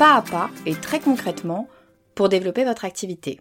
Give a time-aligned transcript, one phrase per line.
[0.00, 1.68] pas à pas et très concrètement
[2.14, 3.38] pour développer votre activité.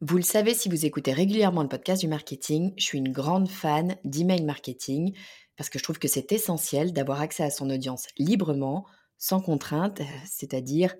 [0.00, 3.48] Vous le savez si vous écoutez régulièrement le podcast du marketing, je suis une grande
[3.48, 5.16] fan d'email marketing
[5.56, 8.86] parce que je trouve que c'est essentiel d'avoir accès à son audience librement,
[9.18, 10.94] sans contrainte, c'est-à-dire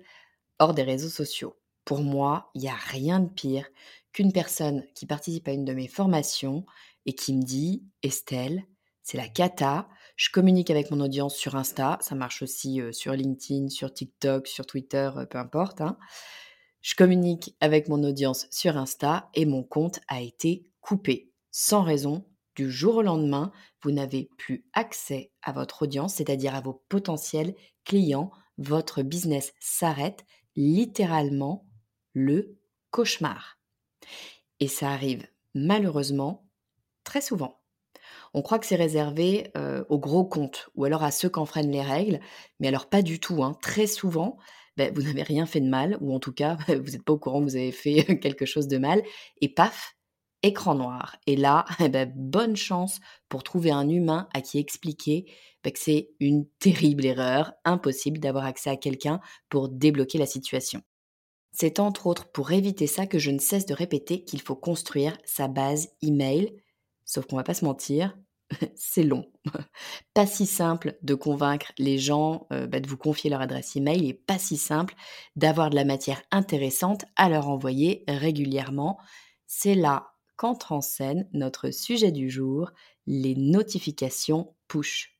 [0.59, 1.55] hors des réseaux sociaux.
[1.85, 3.69] Pour moi, il n'y a rien de pire
[4.11, 6.65] qu'une personne qui participe à une de mes formations
[7.05, 8.65] et qui me dit Estelle,
[9.03, 9.87] c'est la cata,
[10.17, 14.65] je communique avec mon audience sur Insta, ça marche aussi sur LinkedIn, sur TikTok, sur
[14.65, 15.79] Twitter, peu importe.
[15.79, 15.97] Hein.
[16.81, 22.25] Je communique avec mon audience sur Insta et mon compte a été coupé sans raison.
[22.55, 23.51] Du jour au lendemain,
[23.83, 28.31] vous n'avez plus accès à votre audience, c'est-à-dire à vos potentiels clients.
[28.57, 30.25] Votre business s'arrête
[30.55, 31.67] littéralement
[32.13, 32.57] le
[32.89, 33.59] cauchemar.
[34.59, 36.49] Et ça arrive malheureusement
[37.03, 37.56] très souvent.
[38.33, 39.51] On croit que c'est réservé
[39.89, 42.19] aux gros comptes ou alors à ceux qui enfreignent les règles,
[42.59, 43.43] mais alors pas du tout.
[43.43, 43.53] Hein.
[43.61, 44.37] Très souvent,
[44.77, 47.17] ben, vous n'avez rien fait de mal, ou en tout cas, vous n'êtes pas au
[47.17, 49.01] courant que vous avez fait quelque chose de mal,
[49.41, 49.95] et paf,
[50.43, 51.17] écran noir.
[51.25, 55.25] Et là, eh ben, bonne chance pour trouver un humain à qui expliquer
[55.63, 60.81] ben, que c'est une terrible erreur, impossible d'avoir accès à quelqu'un pour débloquer la situation.
[61.51, 65.17] C'est entre autres pour éviter ça que je ne cesse de répéter qu'il faut construire
[65.25, 66.53] sa base email
[67.07, 68.15] Sauf qu'on va pas se mentir,
[68.75, 69.25] c'est long.
[70.13, 74.07] pas si simple de convaincre les gens euh, bah, de vous confier leur adresse email
[74.07, 74.93] et pas si simple
[75.35, 78.99] d'avoir de la matière intéressante à leur envoyer régulièrement.
[79.47, 82.71] C'est là qu'entre en scène notre sujet du jour,
[83.07, 85.17] les notifications push.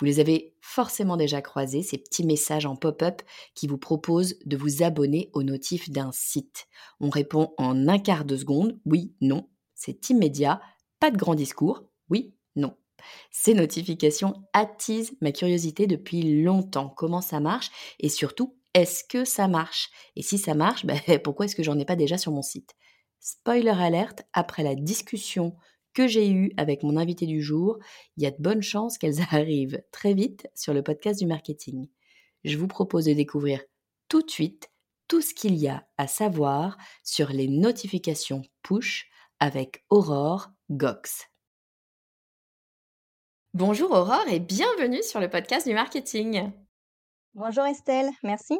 [0.00, 3.22] Vous les avez forcément déjà croisés, ces petits messages en pop-up
[3.54, 6.66] qui vous proposent de vous abonner aux notifs d'un site.
[6.98, 10.60] On répond en un quart de seconde, oui, non, c'est immédiat,
[11.00, 12.76] pas de grand discours, oui, non.
[13.30, 16.90] Ces notifications attisent ma curiosité depuis longtemps.
[16.90, 19.90] Comment ça marche Et surtout, est-ce que ça marche?
[20.16, 22.74] Et si ça marche, ben, pourquoi est-ce que j'en ai pas déjà sur mon site?
[23.18, 25.56] Spoiler alerte, après la discussion
[25.92, 27.78] que j'ai eue avec mon invité du jour,
[28.16, 31.88] il y a de bonnes chances qu'elles arrivent très vite sur le podcast du marketing.
[32.44, 33.62] Je vous propose de découvrir
[34.08, 34.70] tout de suite
[35.08, 41.26] tout ce qu'il y a à savoir sur les notifications push avec Aurore Gox.
[43.54, 46.52] Bonjour Aurore et bienvenue sur le podcast du marketing.
[47.34, 48.56] Bonjour Estelle, merci.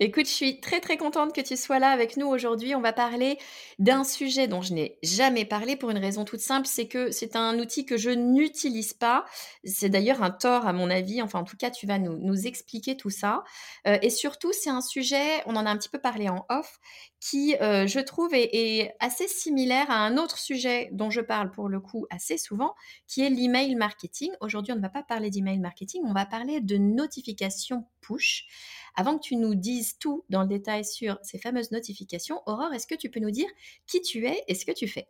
[0.00, 2.74] Écoute, je suis très très contente que tu sois là avec nous aujourd'hui.
[2.74, 3.38] On va parler
[3.78, 7.36] d'un sujet dont je n'ai jamais parlé pour une raison toute simple, c'est que c'est
[7.36, 9.26] un outil que je n'utilise pas.
[9.64, 11.20] C'est d'ailleurs un tort à mon avis.
[11.20, 13.44] Enfin, en tout cas, tu vas nous, nous expliquer tout ça.
[13.86, 16.80] Euh, et surtout, c'est un sujet, on en a un petit peu parlé en off,
[17.20, 21.50] qui, euh, je trouve, est, est, assez similaire à un autre sujet dont je parle
[21.50, 22.74] pour le coup assez souvent,
[23.06, 24.32] qui est l'email marketing.
[24.40, 28.46] Aujourd'hui, on ne va pas parler d'email marketing, on va parler de notifications push.
[28.94, 32.86] Avant que tu nous dises tout dans le détail sur ces fameuses notifications, Aurore, est-ce
[32.86, 33.48] que tu peux nous dire
[33.86, 35.08] qui tu es et ce que tu fais?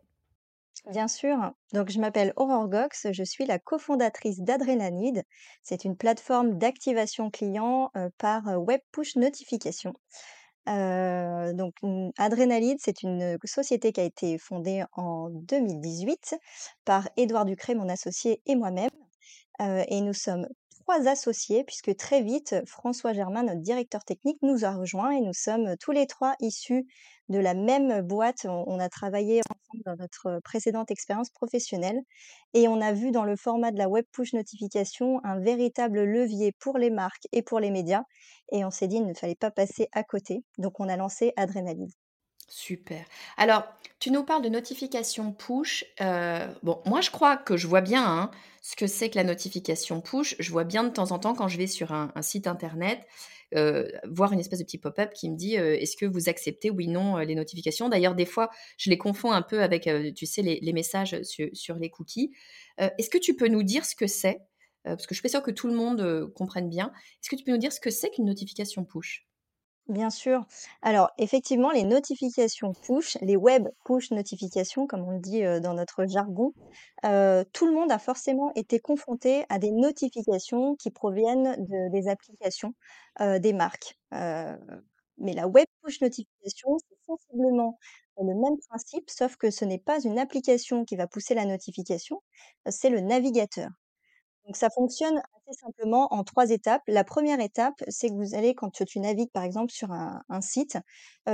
[0.89, 1.37] Bien sûr.
[1.71, 5.23] Donc, je m'appelle Aurore Gox, je suis la cofondatrice d'Adrénalide.
[5.61, 9.93] C'est une plateforme d'activation client euh, par euh, Web Push Notification.
[10.67, 11.75] Euh, donc,
[12.17, 16.35] Adrénalide, c'est une société qui a été fondée en 2018
[16.85, 18.89] par Édouard Ducré, mon associé, et moi-même.
[19.59, 20.47] et nous sommes
[20.83, 25.33] trois associés, puisque très vite, François Germain, notre directeur technique, nous a rejoints et nous
[25.33, 26.85] sommes tous les trois issus
[27.29, 28.45] de la même boîte.
[28.45, 32.01] On, a travaillé ensemble dans notre précédente expérience professionnelle
[32.53, 36.51] et on a vu dans le format de la web push notification un véritable levier
[36.59, 38.03] pour les marques et pour les médias
[38.51, 40.43] et on s'est dit il ne fallait pas passer à côté.
[40.57, 41.91] Donc on a lancé Adrénaline.
[42.49, 43.05] Super.
[43.37, 43.63] Alors,
[43.99, 45.85] tu nous parles de notification push.
[46.01, 48.31] Euh, bon, moi, je crois que je vois bien hein,
[48.61, 50.35] ce que c'est que la notification push.
[50.39, 53.07] Je vois bien de temps en temps quand je vais sur un, site internet,
[53.55, 56.69] euh, voir une espèce de petit pop-up qui me dit euh, est-ce que vous acceptez
[56.69, 57.89] oui non les notifications?
[57.89, 61.89] D'ailleurs, des fois, je les confonds un peu avec, tu sais, les, messages sur, les
[61.89, 62.33] cookies.
[62.77, 64.41] est-ce que tu peux nous dire ce que c'est?
[64.83, 66.91] Parce que je suis pas sûre que tout le monde comprenne bien.
[67.21, 69.25] Est-ce que tu peux nous dire ce que c'est qu'une notification push?
[69.89, 70.45] Bien sûr.
[70.81, 76.05] Alors, effectivement, les notifications push, les web push notifications, comme on le dit dans notre
[76.05, 76.53] jargon,
[77.03, 82.73] tout le monde a forcément été confronté à des notifications qui proviennent de, des applications
[83.19, 83.97] des marques.
[85.17, 87.77] mais la web push notification, c'est sensiblement
[88.19, 92.21] le même principe, sauf que ce n'est pas une application qui va pousser la notification,
[92.69, 93.69] c'est le navigateur.
[94.45, 96.81] Donc ça fonctionne assez simplement en trois étapes.
[96.87, 100.77] La première étape, c'est que vous allez quand tu navigues par exemple sur un site,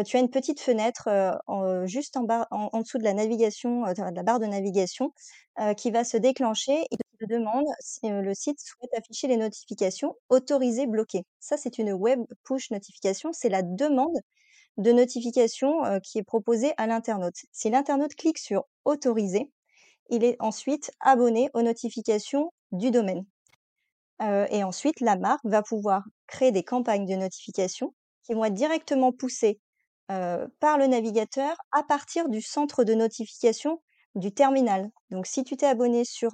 [0.06, 1.10] tu as une petite fenêtre,
[1.48, 5.12] en juste en bas en dessous de la navigation, de la barre de navigation,
[5.78, 10.86] qui va se déclencher et te demande si, le site souhaite afficher les notifications autorisées,
[10.88, 11.26] bloquées.
[11.40, 14.18] Ça, c'est une web push notification, c'est la demande
[14.78, 17.36] de notification, qui est proposée à l'internaute.
[17.52, 19.52] Si l'internaute clique sur autoriser,
[20.10, 23.26] il est ensuite abonné aux notifications du domaine.
[24.22, 27.94] et ensuite, la marque va pouvoir créer des campagnes de notification
[28.24, 29.60] qui vont être directement poussées
[30.08, 33.82] par le navigateur à partir du centre de notification
[34.16, 34.90] du terminal.
[35.12, 36.32] Donc, si tu t'es abonné sur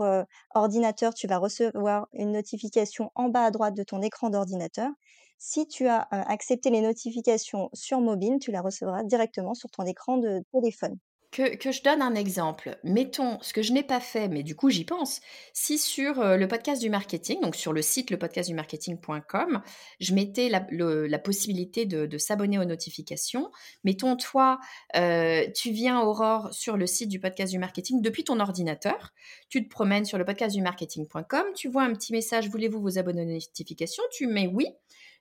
[0.55, 4.89] ordinateur, tu vas recevoir une notification en bas à droite de ton écran d'ordinateur.
[5.37, 10.17] Si tu as accepté les notifications sur mobile, tu la recevras directement sur ton écran
[10.17, 10.97] de téléphone.
[11.35, 12.77] Que, je donne un exemple.
[12.85, 15.19] Mettons, ce que je n'ai pas fait, mais du coup j'y pense,
[15.51, 19.61] si sur euh, le podcast du marketing, donc sur le site lepodcastdumarketing.com,
[19.99, 23.51] je mettais la, possibilité de, s'abonner aux notifications.
[23.83, 24.59] Mettons, toi,
[24.95, 29.11] euh, tu viens, Aurore, sur le site du podcast du marketing depuis ton ordinateur,
[29.49, 33.33] tu te promènes sur le podcastdumarketing.com, tu vois un petit message, voulez-vous vous abonner aux
[33.33, 34.67] notifications Tu mets oui.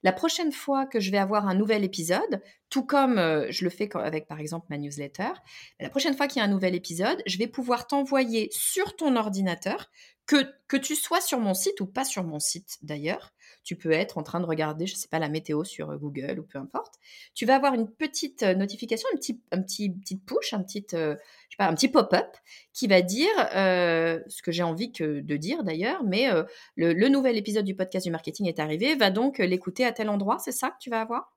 [0.05, 3.71] La prochaine fois que je vais avoir un nouvel épisode, tout comme euh, je le
[3.71, 5.33] fais avec par exemple ma newsletter,
[5.81, 9.17] la prochaine fois qu'il y a un nouvel épisode, je vais pouvoir t'envoyer sur ton
[9.17, 9.91] ordinateur,
[10.27, 10.37] que,
[10.69, 13.35] que tu sois sur mon site ou pas sur mon site d'ailleurs,
[13.65, 15.97] tu peux être en train de regarder, je ne sais pas, la météo sur euh,
[15.97, 16.95] Google ou peu importe.
[17.35, 20.87] Tu vas avoir une petite euh, notification, un petit, un petit petite push, un petit,
[20.95, 21.17] euh,
[21.49, 22.37] je sais pas, un petit pop-up
[22.73, 26.29] qui va dire ce que j'ai envie que, de dire d'ailleurs, mais
[26.77, 30.39] le, nouvel épisode du podcast du marketing est arrivé, va donc l'écouter à tel endroit,
[30.39, 31.37] c'est ça que tu vas avoir?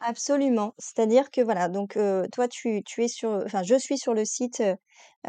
[0.00, 0.74] Absolument.
[0.78, 1.98] C'est-à-dire que voilà, donc
[2.32, 4.62] toi tu, tu es sur, enfin je suis sur le site,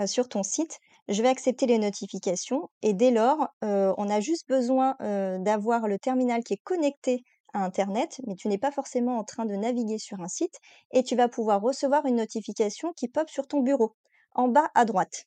[0.05, 4.95] sur ton site je vais accepter les notifications et dès lors, on a juste besoin
[5.39, 9.45] d'avoir le terminal qui est connecté à Internet, mais tu n'es pas forcément en train
[9.45, 10.55] de naviguer sur un site
[10.91, 13.95] et tu vas pouvoir recevoir une notification qui pop sur ton bureau,
[14.33, 15.25] en bas à droite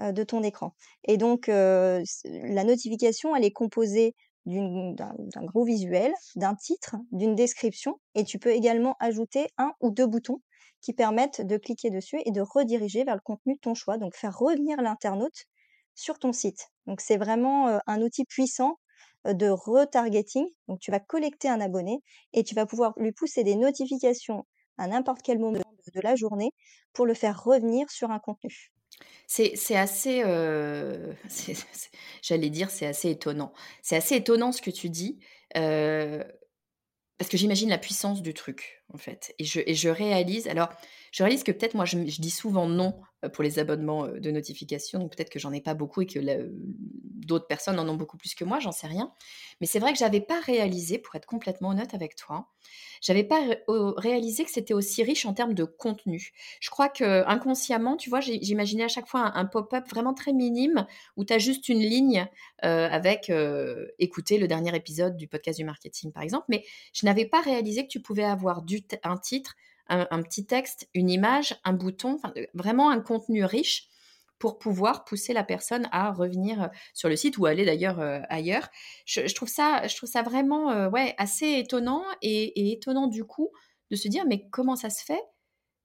[0.00, 0.74] de ton écran.
[1.04, 4.14] Et donc, la notification, elle est composée
[4.46, 10.06] d'un gros visuel, d'un titre, d'une description, et tu peux également ajouter un ou deux
[10.06, 10.40] boutons
[10.80, 14.14] qui permettent de cliquer dessus et de rediriger vers le contenu de ton choix, donc
[14.14, 15.46] faire revenir l'internaute
[15.94, 16.68] sur ton site.
[16.86, 18.78] Donc c'est vraiment un outil puissant
[19.24, 20.46] de retargeting.
[20.68, 21.98] Donc tu vas collecter un abonné
[22.32, 24.44] et tu vas pouvoir lui pousser des notifications
[24.78, 25.60] à n'importe quel moment
[25.94, 26.52] de la journée
[26.92, 28.72] pour le faire revenir sur un contenu.
[29.26, 30.22] C'est assez,
[32.22, 33.52] j'allais dire, c'est assez étonnant.
[33.82, 35.18] C'est assez étonnant ce que tu dis,
[37.18, 39.34] parce que j'imagine la puissance du truc, en fait.
[39.38, 40.70] Et je, réalise, alors,
[41.12, 43.00] je réalise que peut-être moi, je, dis souvent non
[43.32, 46.20] pour les abonnements de notification, donc peut-être que j'en ai pas beaucoup et que
[47.28, 49.12] d'autres personnes en ont beaucoup plus que moi, j'en sais rien.
[49.60, 52.48] Mais c'est vrai que j'avais pas réalisé, pour être complètement honnête avec toi,
[53.00, 53.40] j'avais pas
[53.96, 56.32] réalisé que c'était aussi riche en termes de contenu.
[56.60, 60.86] Je crois que inconsciemment, tu vois, j'imaginais à chaque fois un, pop-up vraiment très minime
[61.16, 62.26] où tu as juste une ligne
[62.62, 63.32] avec
[63.98, 67.82] écouter le dernier épisode du podcast du marketing, par exemple, mais je n'avais pas réalisé
[67.82, 68.62] que tu pouvais avoir
[69.04, 69.54] un titre,
[69.88, 72.18] un, petit texte, une image, un bouton,
[72.54, 73.88] vraiment un contenu riche
[74.38, 78.68] pour pouvoir pousser la personne à revenir sur le site ou aller d'ailleurs ailleurs.
[79.06, 83.50] Je, trouve ça, je trouve ça vraiment ouais, assez étonnant et, étonnant du coup
[83.90, 85.22] de se dire mais comment ça se fait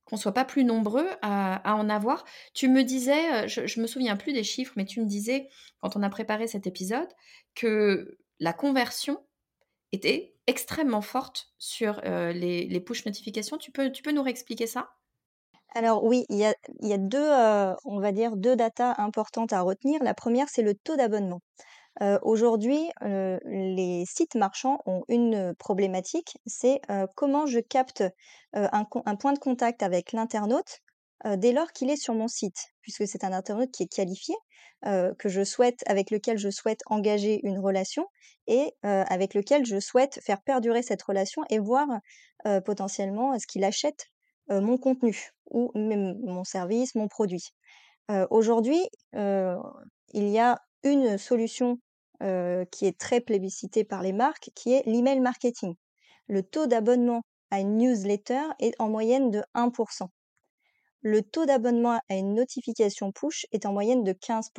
[0.05, 2.25] qu'on soit pas plus nombreux à, en avoir?
[2.53, 5.47] Tu me disais, je, je me souviens plus des chiffres, mais tu me disais
[5.79, 7.07] quand on a préparé cet épisode
[7.55, 9.23] que la conversion
[9.93, 13.57] était extrêmement forte sur les, push notifications.
[13.57, 14.89] Tu peux, nous réexpliquer ça?
[15.75, 18.93] Alors oui, il y a il y a 2, heu, on va dire 2 datas
[18.97, 20.03] importantes à retenir.
[20.03, 21.41] La première, c'est le taux d'abonnement.
[22.23, 26.81] Aujourd'hui, les sites marchands ont une, problématique, c'est,
[27.15, 28.03] comment je capte,
[28.53, 30.82] un point de contact avec l'internaute,
[31.25, 32.57] heu, dès lors qu'il est sur mon site.
[32.81, 34.35] Puisque c'est un internaute qui est qualifié,
[34.85, 38.07] heu, que je souhaite avec lequel je souhaite engager une relation
[38.47, 41.87] et heu, avec lequel je souhaite faire perdurer cette relation et voir,
[42.65, 44.07] potentiellement, est-ce qu'il achète,
[44.49, 47.51] mon contenu ou même mon service, mon produit.
[48.31, 48.81] Aujourd'hui,
[49.13, 51.79] il y a une solution,
[52.71, 55.75] qui est très plébiscitée par les marques, qui est l'email marketing.
[56.27, 59.71] Le taux d'abonnement à une newsletter est en moyenne de 1
[61.03, 64.51] Le taux d'abonnement à une notification push est en moyenne de 15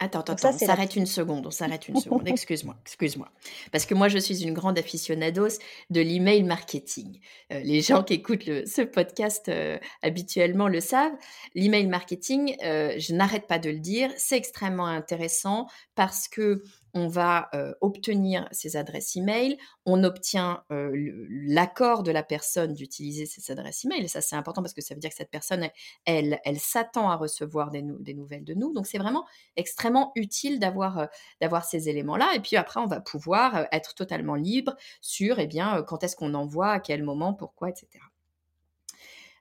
[0.00, 2.22] Attends, attends, ça, on la s'arrête une seconde, on s'arrête une seconde.
[2.28, 3.28] Excuse-moi, excuse-moi.
[3.72, 5.58] Parce que moi, je suis une grande aficionados
[5.90, 7.18] de l'email marketing.
[7.52, 11.16] Euh, les gens qui écoutent le- ce podcast euh, habituellement le savent.
[11.56, 15.66] L'email marketing, euh, je n'arrête pas de le dire, c'est extrêmement intéressant
[15.96, 16.62] parce que
[16.98, 20.90] on va euh, obtenir ces adresses email, on obtient euh,
[21.30, 24.08] l'accord de la personne d'utiliser ces adresses email.
[24.08, 25.68] Ça, c'est important parce que ça veut dire que cette personne,
[26.04, 28.72] elle, elle, s'attend à recevoir des, nou- des nouvelles de nous.
[28.72, 29.26] Donc, c'est vraiment
[29.56, 32.32] extrêmement utile d'avoir euh, ces éléments-là.
[32.34, 36.34] Et puis après, on va pouvoir être totalement libre sur eh bien, quand est-ce qu'on
[36.34, 37.88] envoie, à quel moment, pourquoi, etc.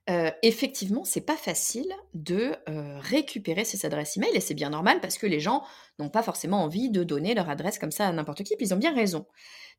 [0.10, 2.56] Euh, effectivement, c'est pas facile de
[3.00, 5.64] récupérer ces adresses email et c'est bien normal parce que les gens
[6.00, 8.74] n'ont pas forcément envie de donner leur adresse comme ça à n'importe qui, puis ils
[8.74, 9.26] ont bien raison.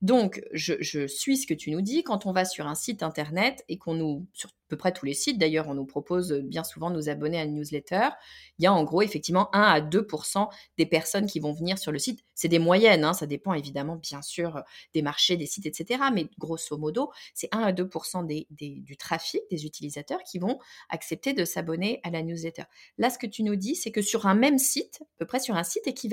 [0.01, 2.05] Donc, je, suis ce que tu nous dis.
[2.05, 5.07] Quand on va sur un site internet et qu'on nous, sur à peu près tous
[5.07, 8.11] les sites d'ailleurs, on nous propose bien souvent de nous abonner à une newsletter,
[8.59, 11.91] il y a en gros effectivement 1 à 2% des personnes qui vont venir sur
[11.91, 12.21] le site.
[12.35, 16.01] C'est des moyennes, hein, ça dépend évidemment bien sûr des marchés, des sites, etc.
[16.13, 17.89] Mais grosso modo, c'est 1 à 2
[18.25, 20.59] des, des, du trafic des utilisateurs qui vont
[20.91, 22.65] accepter de s'abonner à la newsletter.
[22.99, 25.41] Là, ce que tu nous dis, c'est que sur un même site, à peu près
[25.41, 26.08] sur un site équivalent,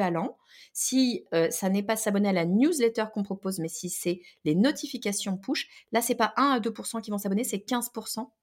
[0.73, 4.55] si euh, ça n'est pas s'abonner à la newsletter qu'on propose, mais si c'est les
[4.55, 8.33] notifications push, là, c'est pas 1 à 2% qui vont s'abonner, c'est 15%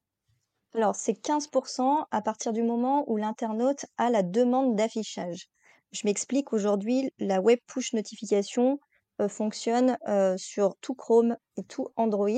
[0.74, 5.48] alors c'est 15% à partir du moment où l'internaute a la demande d'affichage.
[5.92, 8.78] Je m'explique, aujourd'hui, la web push notification,
[9.20, 12.28] heu, fonctionne, heu, sur tout Chrome et tout Android.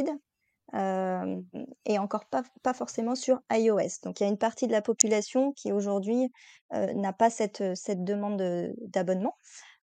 [0.75, 1.45] Hem
[1.87, 4.00] et encore pas forcément sur iOS.
[4.02, 6.33] Donc il y a une partie de la population qui aujourd'hui,
[6.75, 8.43] heu, n'a pas cette, cette demande,
[8.88, 9.37] d'abonnement.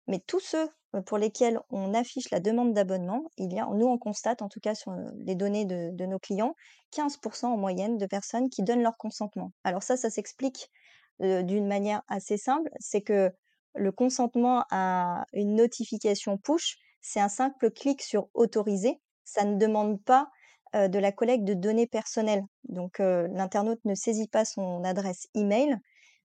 [0.07, 0.69] Mais tous ceux,
[1.05, 4.93] pour lesquels on affiche la demande d'abonnement, nous on constate en tout cas sur,
[5.25, 6.55] les données de nos clients,
[6.91, 9.51] 15% en moyenne de personnes qui donnent leur consentement.
[9.65, 10.71] Alors ça, ça s'explique,
[11.19, 13.31] d'une manière assez simple, c'est que
[13.75, 19.01] le consentement à une notification push, c'est un simple clic sur autoriser.
[19.23, 20.29] Ça ne demande pas,
[20.75, 22.43] heu, de la collecte de données personnelles.
[22.69, 25.77] Donc heu, l'internaute ne saisit pas son adresse email,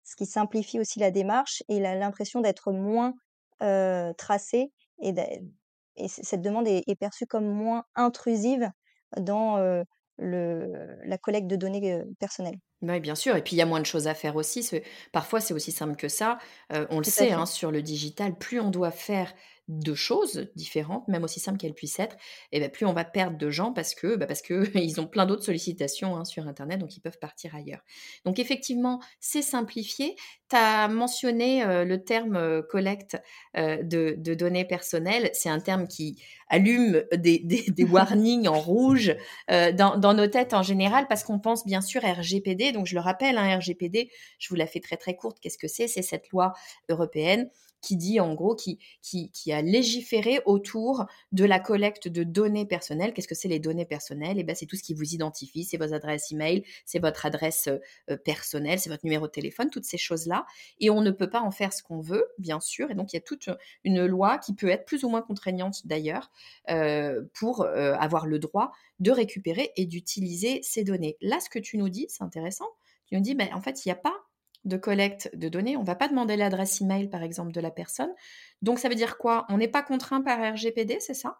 [0.05, 3.15] ce qui simplifie aussi la démarche et il a l'impression d'être moins,
[3.63, 4.73] heu, tracé
[5.97, 8.71] et cette demande est est perçue comme moins intrusive
[9.19, 9.59] dans,
[10.19, 12.59] le la collecte de données, personnelles.
[12.83, 13.35] Oui, bien sûr.
[13.37, 14.69] Et puis, il y a moins de choses à faire aussi.
[15.13, 16.39] Parfois, c'est aussi simple que ça.
[16.73, 19.33] Euh, on le Tout sait, hein, sur le digital, plus on doit faire
[19.69, 22.17] de choses différentes, même aussi simples qu'elles puissent être,
[22.53, 25.07] et ben, plus on va perdre de gens parce que, bah, parce que ils ont
[25.07, 27.81] plein d'autres sollicitations hein, sur Internet, donc ils peuvent partir ailleurs.
[28.25, 30.17] Donc, effectivement, c'est simplifié.
[30.49, 33.17] Tu as mentionné euh, le terme euh, collecte
[33.57, 35.31] euh, de, de données personnelles.
[35.33, 39.15] C'est un terme qui allume des, des, des warnings en rouge
[39.51, 42.73] euh, dans, dans, nos têtes en général parce qu'on pense bien sûr RGPD.
[42.73, 45.39] Donc je le rappelle, hein, RGPD, je vous la fais très très courte.
[45.41, 45.89] Qu'est-ce que c'est?
[45.89, 46.53] C'est cette loi
[46.89, 52.25] européenne qui dit en gros, qui, qui, qui, a légiféré autour de la collecte de
[52.25, 53.13] données personnelles.
[53.13, 54.39] Qu'est-ce que c'est les données personnelles?
[54.39, 57.27] Et eh ben, c'est tout ce qui vous identifie, c'est vos adresses email, c'est votre
[57.27, 60.47] adresse euh, personnelle, c'est votre numéro de téléphone, toutes ces choses-là.
[60.81, 62.91] Et on ne peut pas en faire ce qu'on veut, bien sûr.
[62.91, 63.49] Et donc il y a toute
[63.85, 66.31] une loi qui peut être plus ou moins contraignante d'ailleurs
[66.71, 71.17] euh, pour euh, avoir le droit de récupérer et d'utiliser ces données.
[71.21, 72.67] Là, ce que tu nous dis, c'est intéressant.
[73.07, 74.26] Tu nous dis, ben, en fait, il n'y a pas
[74.67, 75.77] de collecte de données.
[75.77, 78.13] On ne va pas demander l'adresse email, par exemple, de la personne.
[78.63, 79.47] Donc, ça veut dire quoi?
[79.49, 81.39] On n'est pas contraint par RGPD, c'est ça?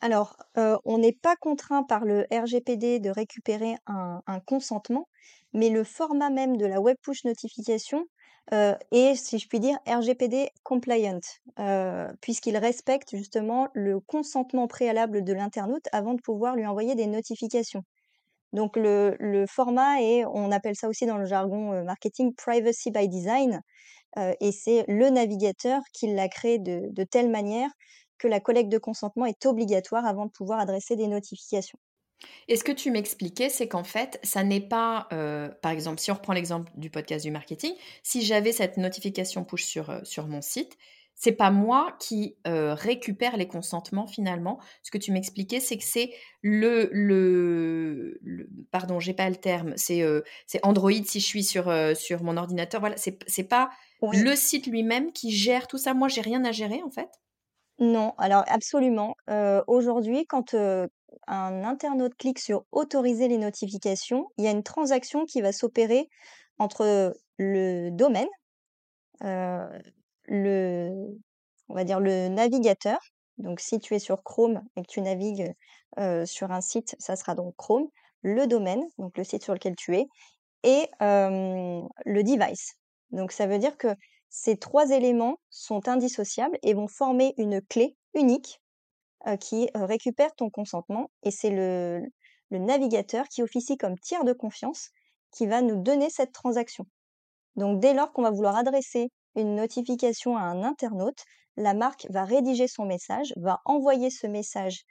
[0.00, 5.08] Alors, heu, on n'est pas contraint par le RGPD de récupérer un consentement,
[5.52, 8.06] mais le format même de la web push notification,
[8.52, 11.20] heu, est, si je puis dire, RGPD compliant,
[11.58, 17.06] heu, puisqu'il respecte justement le consentement préalable de l'internaute avant de pouvoir lui envoyer des
[17.06, 17.82] notifications.
[18.52, 22.90] Donc le le format est on appelle ça aussi dans le jargon, heu, marketing privacy
[22.90, 23.62] by design,
[24.18, 27.70] heu et c'est le navigateur qui l'a créé de de telle manière
[28.18, 31.78] que la collecte de consentement est obligatoire avant de pouvoir adresser des notifications.
[32.48, 36.10] Et ce que tu m'expliquais, c'est qu'en fait, ça n'est pas, heu, par exemple, si
[36.10, 40.42] on reprend l'exemple du podcast du marketing, si j'avais cette notification push sur, sur mon
[40.42, 40.76] site,
[41.22, 44.58] c'est pas moi qui, récupère les consentements finalement.
[44.82, 46.12] Ce que tu m'expliquais, c'est que c'est
[46.42, 50.02] le le le pardon, j'ai pas le terme, c'est,
[50.46, 54.16] c'est Android si je suis sur, sur mon ordinateur, voilà, c'est c'est pas Oui.
[54.18, 55.92] le site lui-même qui gère tout ça.
[55.92, 57.10] Moi, j'ai rien à gérer en fait?
[57.78, 59.14] Non, alors absolument.
[59.66, 65.42] Aujourd'hui, quand, un internaute clique sur «Autoriser les notifications», il y a une transaction qui
[65.42, 66.08] va s'opérer
[66.58, 68.28] entre le domaine,
[70.30, 70.90] le
[71.68, 72.98] on va dire le navigateur.
[73.36, 75.52] Donc si tu es sur Chrome et que tu navigues,
[76.24, 77.88] sur un site, ça sera donc Chrome,
[78.22, 80.06] le domaine, donc le site sur lequel tu es
[80.62, 82.74] et le device.
[83.10, 83.88] Donc ça veut dire que
[84.28, 88.60] ces 3 éléments sont indissociables et vont former une clé unique,
[89.40, 92.02] qui, récupère ton consentement et c'est le
[92.50, 94.90] le navigateur qui officie comme tiers de confiance
[95.32, 96.84] qui va nous donner cette transaction.
[97.56, 101.24] Donc dès lors qu'on va vouloir adresser une notification à un internaute,
[101.56, 104.84] la marque va rédiger son message, va envoyer ce message,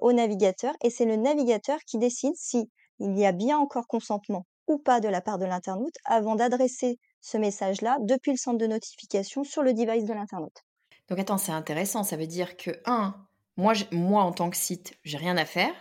[0.00, 2.70] au navigateur et c'est le navigateur qui décide si
[3.00, 6.98] il y a bien encore consentement ou pas de la part de l'internaute avant d'adresser
[7.20, 10.62] ce message-là depuis le centre de notification sur le device de l'internaute.
[11.08, 12.04] Donc attends, c'est intéressant.
[12.04, 13.14] Ça veut dire que, un,
[13.56, 15.74] moi, moi en tant que site, j'ai rien à faire.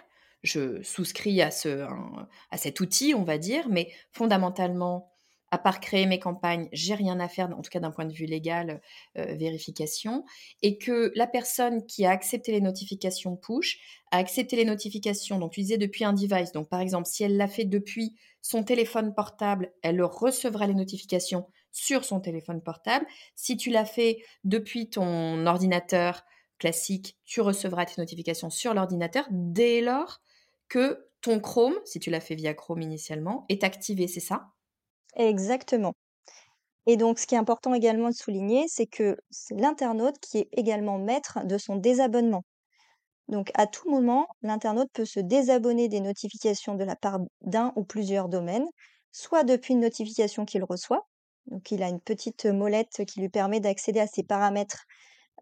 [0.43, 1.85] Je souscris à, ce,
[2.49, 5.10] à cet outil, on va dire, mais fondamentalement,
[5.51, 8.13] à part créer mes campagnes, j'ai rien à faire, en tout cas d'un point de
[8.13, 8.81] vue légal,
[9.17, 10.25] euh, vérification.
[10.61, 13.79] Et que la personne qui a accepté les notifications push
[14.11, 16.53] a accepté les notifications, donc tu disais depuis un device.
[16.53, 21.45] Donc par exemple, si elle l'a fait depuis son téléphone portable, elle recevra les notifications
[21.71, 23.05] sur son téléphone portable.
[23.35, 26.23] Si tu l'as fait depuis ton ordinateur
[26.59, 30.21] classique, tu recevras tes notifications sur l'ordinateur dès lors
[30.69, 34.51] que ton Chrome, si tu l'as fait via Chrome initialement, est activé, c'est ça?
[35.15, 35.93] Exactement
[36.87, 40.49] et donc ce qui est important également de souligner, c'est que c'est l'internaute qui est
[40.53, 42.43] également maître de son désabonnement.
[43.29, 47.83] Donc à tout moment, l'internaute peut se désabonner des notifications de la part d'un ou
[47.83, 48.67] plusieurs domaines,
[49.11, 51.07] soit depuis une notification qu'il reçoit,
[51.47, 54.85] donc il a une petite molette qui lui permet d'accéder à ses paramètres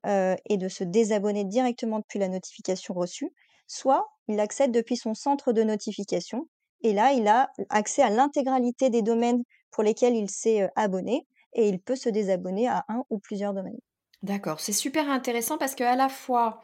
[0.06, 3.32] euh, et de se désabonner directement depuis la notification reçue,
[3.68, 6.48] soit il accède depuis son centre de notification
[6.82, 11.68] et là, il a accès à l'intégralité des domaines pour lesquels il s'est abonné et
[11.70, 13.80] il peut se désabonner à un ou plusieurs domaines.
[14.22, 16.62] D'accord, c'est super intéressant parce qu'à la fois,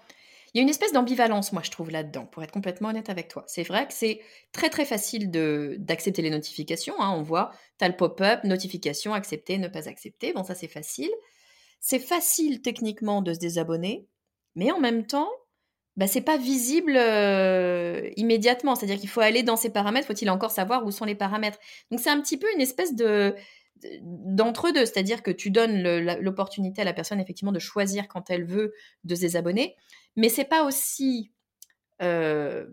[0.54, 3.30] il y a une espèce d'ambivalence, moi, je trouve, là-dedans, pour être complètement honnête avec
[3.30, 3.46] toi.
[3.48, 6.96] C'est vrai que c'est très, très facile d'accepter les notifications.
[7.02, 7.14] hein.
[7.18, 10.34] On voit, tu as le pop-up, notification, accepter, ne pas accepter.
[10.34, 11.12] Bon, ça, c'est facile.
[11.80, 14.08] C'est facile techniquement de se désabonner,
[14.56, 15.30] mais en même temps,
[15.98, 18.76] bah, c'est pas visible euh, immédiatement.
[18.76, 21.60] C'est-à-dire qu'il faut aller dans ses paramètres, faut-il encore savoir où sont les paramètres?
[21.92, 23.36] Donc c'est un petit peu une espèce de
[24.02, 25.84] d'entre-deux, c'est-à-dire que tu donnes
[26.22, 29.76] l'opportunité à la personne effectivement de choisir quand elle veut de se désabonner,
[30.16, 31.32] mais c'est pas aussi
[32.02, 32.66] euh,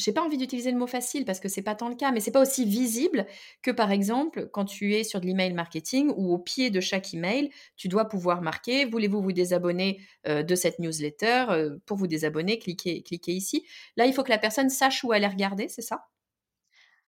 [0.00, 2.20] j'ai pas envie d'utiliser le mot facile parce que c'est pas tant le cas, mais
[2.20, 3.26] c'est pas aussi visible
[3.62, 7.12] que par exemple quand tu es sur de l'email marketing où au pied de chaque
[7.14, 12.06] email, tu dois pouvoir marquer voulez-vous vous désabonner euh, de cette newsletter Euh, Pour vous
[12.06, 13.66] désabonner, cliquez, cliquez ici.
[13.96, 16.06] Là, il faut que la personne sache où aller regarder, c'est ça?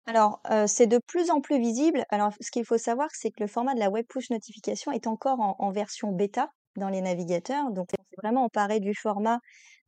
[0.07, 2.05] Alors, heu, c'est de plus en plus visible.
[2.11, 5.07] Alors, ce qu'il faut savoir, c'est que le format de la web push notification est
[5.07, 7.71] encore en version bêta dans les navigateurs.
[7.71, 9.41] Donc, on s'est vraiment emparé du format,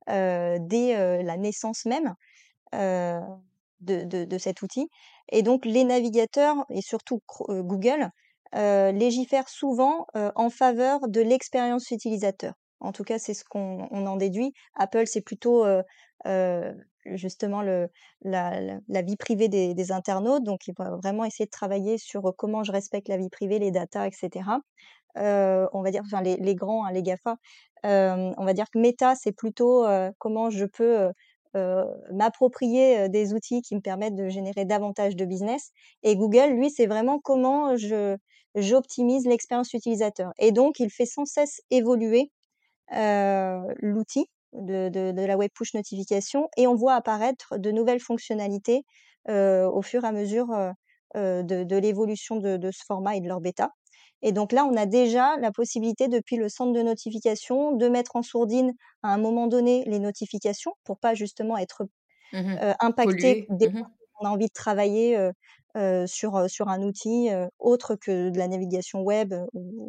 [0.09, 2.15] dès, la naissance même,
[2.75, 3.21] heu,
[3.81, 4.89] de de cet outil
[5.31, 8.11] et donc les navigateurs et surtout heu, Google,
[8.57, 12.55] heu, légifèrent souvent, en faveur de l'expérience utilisateur.
[12.81, 14.53] En tout cas, c'est ce qu'on on en déduit.
[14.77, 15.65] Apple, c'est plutôt,
[17.07, 17.89] justement le
[18.23, 22.63] la la vie privée des internautes, donc il va vraiment essayer de travailler sur, comment
[22.65, 24.61] je respecte la vie privée, les datas et cetera.
[25.19, 27.37] Heu, on va dire enfin les les grands, hein, les GAFA,
[27.85, 29.85] on va dire que Meta, c'est plutôt,
[30.19, 31.11] comment je peux,
[31.57, 35.71] heu, m'approprier, des outils qui me permettent de générer davantage de business
[36.03, 38.17] et Google, lui, c'est vraiment comment je
[38.55, 42.31] j'optimise l'expérience utilisateur et donc il fait sans cesse évoluer,
[42.95, 48.01] heu, l'outil de de de la web push notification et on voit apparaître de nouvelles
[48.01, 48.85] fonctionnalités,
[49.29, 50.51] heu, au fur et à mesure,
[51.17, 53.71] heu, de de l'évolution de ce format et de leur bêta
[54.23, 58.17] et donc là, on a déjà la possibilité depuis le centre de notification de mettre
[58.17, 61.83] en sourdine à un moment donné les notifications pour pas justement être,
[62.33, 62.63] Mhm.
[62.63, 65.33] heu, impacté dès lors qu'on a envie de travailler, heu
[65.77, 69.35] heu, sur, sur un outil, autre que de la navigation web,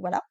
[0.02, 0.22] voilà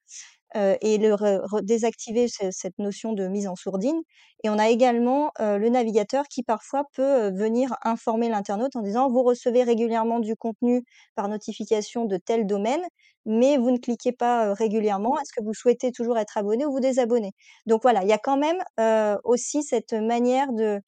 [0.55, 4.01] et le re re désactiver ce cette notion de mise en sourdine
[4.45, 9.09] et on a également, heu, le navigateur qui parfois peut, venir informer l'internaute en disant:
[9.11, 10.85] «Vous recevez régulièrement du contenu
[11.15, 12.83] par notification de tel domaine,
[13.27, 15.17] mais vous ne cliquez pas, régulièrement.
[15.21, 17.33] Est-ce que vous souhaitez toujours être abonné ou vous désabonner?»
[17.67, 20.81] donc voilà, il y a quand même, heu, aussi cette manière de,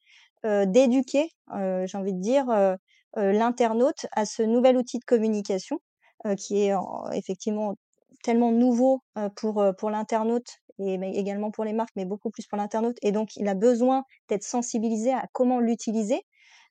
[0.65, 1.29] d'éduquer,
[1.85, 2.45] j'ai envie de dire,
[3.15, 5.79] l'internaute à ce nouvel outil de communication,
[6.37, 7.75] qui est en effectivement
[8.25, 9.01] tellement nouveau,
[9.35, 10.47] pour, pour l'internaute
[10.79, 14.03] et également pour les marques, mais beaucoup plus pour l'internaute et donc il a besoin
[14.29, 16.23] d'être sensibilisé à comment l'utiliser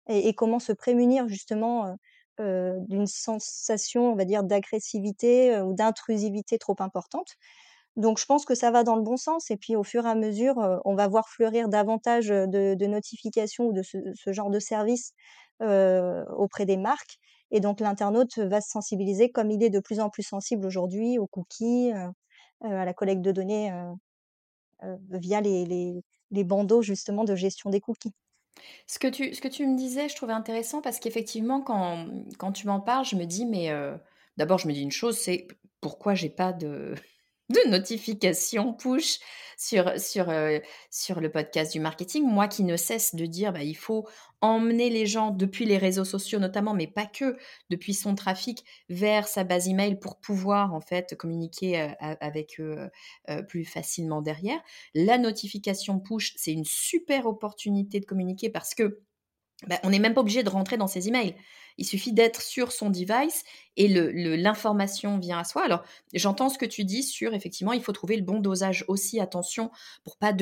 [0.09, 1.97] et comment se prémunir justement,
[2.39, 7.29] d'une sensation, on va dire, d'agressivité, ou d'intrusivité trop importante.
[7.97, 10.11] Donc je pense que ça va dans le bon sens et puis au fur et
[10.11, 15.13] à mesure, on va voir fleurir davantage, de notifications ou de ce genre de service,
[15.63, 17.19] heu, auprès des marques
[17.55, 21.19] et donc l'internaute va se sensibiliser comme il est de plus en plus sensible aujourd'hui
[21.21, 22.09] aux cookies, heu
[22.67, 23.73] heu, à la collecte de données,
[24.83, 28.13] heu, via les les les bandeaux justement de gestion des cookies.
[28.87, 32.07] Ce que tu ce que tu me disais, je trouvais intéressant parce qu'effectivement quand,
[32.39, 33.71] quand tu m'en parles, je me dis mais
[34.37, 35.49] d'abord je me dis une chose, c'est
[35.81, 36.95] pourquoi j'ai pas de
[37.51, 39.19] de notification push
[39.57, 40.27] sur sur,
[41.21, 42.25] le podcast du marketing?
[42.25, 44.09] Moi qui ne cesse de dire, bah, il faut
[44.41, 47.37] emmener les gens depuis les réseaux sociaux notamment, mais pas que,
[47.71, 52.61] depuis son trafic vers sa base email pour pouvoir en fait communiquer, heu, a avec
[52.61, 52.91] eux,
[53.31, 54.61] heu, plus facilement derrière.
[54.95, 59.01] La notification push, c'est une super opportunité de communiquer parce que,
[59.69, 61.37] bah, on n'est même pas obligé de rentrer dans ses emails.
[61.79, 63.43] Il suffit d'être sur son device
[63.77, 65.65] et l'information vient à soi.
[65.65, 65.83] Alors,
[66.13, 69.71] j'entends ce que tu dis sur effectivement, il faut trouver le bon dosage aussi, attention,
[70.05, 70.33] pour pas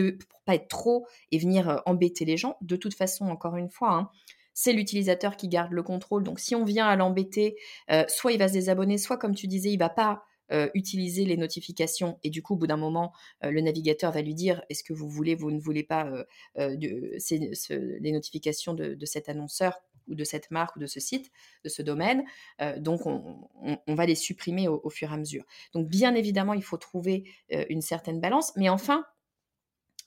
[0.45, 2.57] pas être trop et venir, heu, embêter les gens.
[2.61, 4.11] De toute façon, encore une fois, hein,
[4.55, 6.25] c'est l'utilisateur qui garde le contrôle.
[6.25, 7.57] Donc si on vient à l'embêter,
[7.90, 11.25] heu, soit il va se désabonner, soit comme tu disais, il va pas, heu, utiliser
[11.25, 14.85] les notifications et du coup, au bout d'un moment, le navigateur va lui dire: «Est-ce
[14.85, 16.11] que vous voulez, vous ne voulez pas,
[16.57, 19.81] les notifications de cet annonceur?
[20.12, 21.31] Ou de cette marque ou de ce site,
[21.64, 22.25] de ce domaine?»
[22.62, 25.44] heu, donc on va les supprimer au fur et à mesure.
[25.75, 29.05] Donc bien évidemment, il faut trouver, heu, une certaine balance, mais enfin,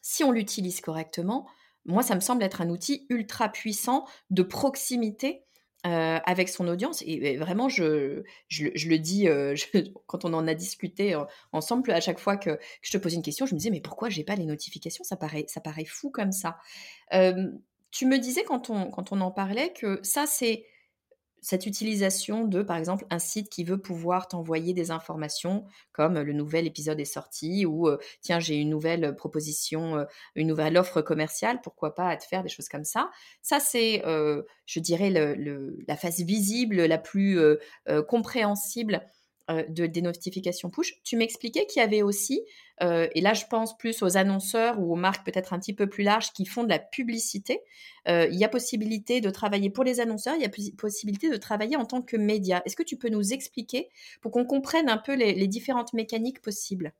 [0.01, 1.47] si on l'utilise correctement,
[1.85, 5.45] moi, ça me semble être un outil ultra puissant de proximité,
[5.85, 5.89] heu,
[6.25, 9.27] avec son audience et vraiment je je le dis,
[10.07, 11.15] quand on en a discuté,
[11.51, 13.81] ensemble, à chaque fois que que je te posais une question, je me disais: «Mais
[13.81, 16.57] pourquoi j'ai pas les notifications?» ça paraît ça paraît fou comme ça.
[17.95, 20.65] Tu me disais quand on quand on en parlait que ça, c'est
[21.39, 26.33] cette utilisation de, par exemple, un site qui veut pouvoir t'envoyer des informations comme, le
[26.33, 27.87] nouvel épisode est sorti ou,
[28.21, 30.05] tiens, j'ai une nouvelle, proposition,
[30.35, 33.11] une nouvelle offre commerciale, pourquoi pas à te faire des choses comme ça.
[33.41, 34.01] Ça, c'est,
[34.65, 37.39] je dirais le la face visible, la plus,
[38.09, 39.07] compréhensible,
[39.49, 41.01] de des notifications push.
[41.03, 42.41] Tu m'expliquais qu'il y avait aussi,
[42.83, 45.87] heu, et là je pense plus aux annonceurs ou aux marques peut-être un petit peu
[45.87, 47.61] plus larges qui font de la publicité.
[48.07, 51.29] Heu, il y a possibilité de travailler pour les annonceurs, il y a possi possibilité
[51.29, 52.61] de travailler en tant que média.
[52.65, 53.89] Est-ce que tu peux nous expliquer
[54.21, 56.93] pour qu'on comprenne un peu les différentes mécaniques possibles?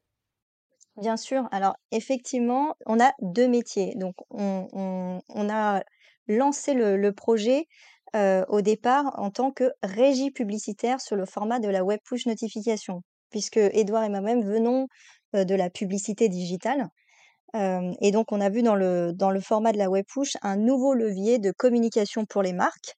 [0.97, 3.95] Bien sûr, alors effectivement, on a 2 métiers.
[3.95, 5.83] Donc on a
[6.27, 7.67] lancé le projet,
[8.15, 12.25] heu, au départ en tant que régie publicitaire sur le format de la web push
[12.27, 13.01] notification.
[13.31, 14.87] Puisque Édouard et moi-même venons,
[15.35, 16.89] heu, de la publicité digitale,
[17.55, 20.37] hem et donc on a vu dans le dans le format de la web push
[20.43, 22.95] un nouveau levier de communication pour les marques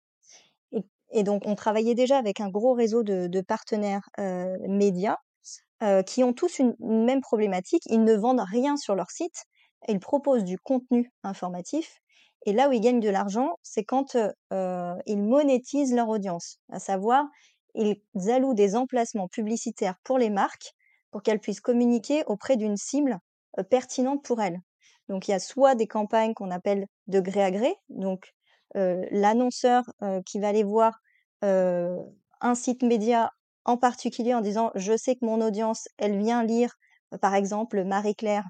[1.11, 4.09] et donc on travaillait déjà avec un gros réseau de partenaires,
[4.67, 5.17] médias
[6.05, 7.83] qui ont tous une même problématique.
[7.87, 9.45] Ils ne vendent rien sur leur site.
[9.87, 11.99] Ils proposent du contenu informatif
[12.47, 14.33] et là où ils gagnent de l'argent, c'est quand, heu,
[15.05, 16.59] ils monétisent leur audience.
[16.71, 17.25] À savoir,
[17.75, 20.73] ils allouent des emplacements publicitaires pour les marques,
[21.11, 23.19] pour qu'elles puissent communiquer auprès d'une cible,
[23.69, 24.59] pertinente pour elles.
[25.09, 28.33] Donc il y a soit des campagnes qu'on appelle de gré à gré, donc
[28.75, 29.83] l'annonceur,
[30.25, 30.99] qui va aller voir,
[31.41, 33.31] un site média
[33.65, 36.75] en particulier en disant: «Je sais que mon audience, elle vient lire,
[37.21, 38.45] par exemple, Marie-Claire,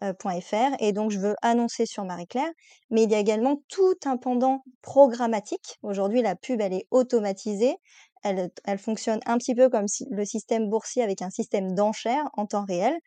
[0.00, 2.50] .fr et donc je veux annoncer sur Marie-Claire».
[2.90, 5.78] Mais il y a également tout un pendant programmatique.
[5.82, 7.76] Aujourd'hui, la pub, elle est automatisée.
[8.22, 12.46] Elle elle fonctionne un petit peu comme le système boursier avec un système d'enchères en
[12.46, 12.98] temps réel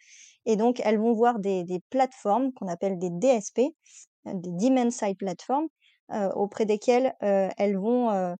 [0.45, 3.59] et donc elles vont voir des des plateformes qu'on appelle des DSP,
[4.27, 5.67] heu, des Demand Side Platform,
[6.13, 8.35] heu, auprès desquelles, elles vont,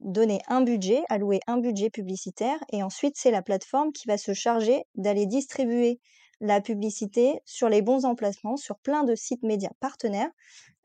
[0.00, 4.34] donner un budget, allouer un budget publicitaire et ensuite c'est la plateforme qui va se
[4.34, 6.00] charger d'aller distribuer
[6.40, 10.30] la publicité sur les bons emplacements, sur plein de sites médias partenaires,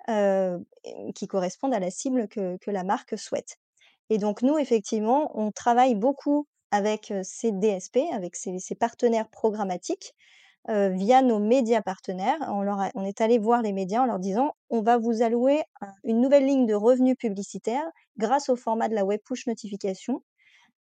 [0.09, 3.57] et qui correspondent à la cible que la marque souhaite.
[4.09, 10.13] Et donc nous, effectivement, on travaille beaucoup avec, ses DSP, avec ses partenaires programmatiques,
[10.69, 12.39] heu, via nos médias partenaires.
[12.95, 16.21] On est allé voir les médias en leur disant: «On va vous allouer un une
[16.21, 20.23] nouvelle ligne de revenus publicitaires grâce au format de la web push notification.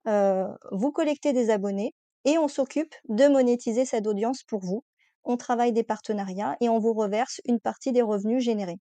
[0.07, 1.95] Vous collectez des abonnés
[2.27, 4.85] et on s'occupe de monétiser cette audience pour vous.
[5.25, 8.79] On travaille des partenariats et on vous reverse une partie des revenus générés».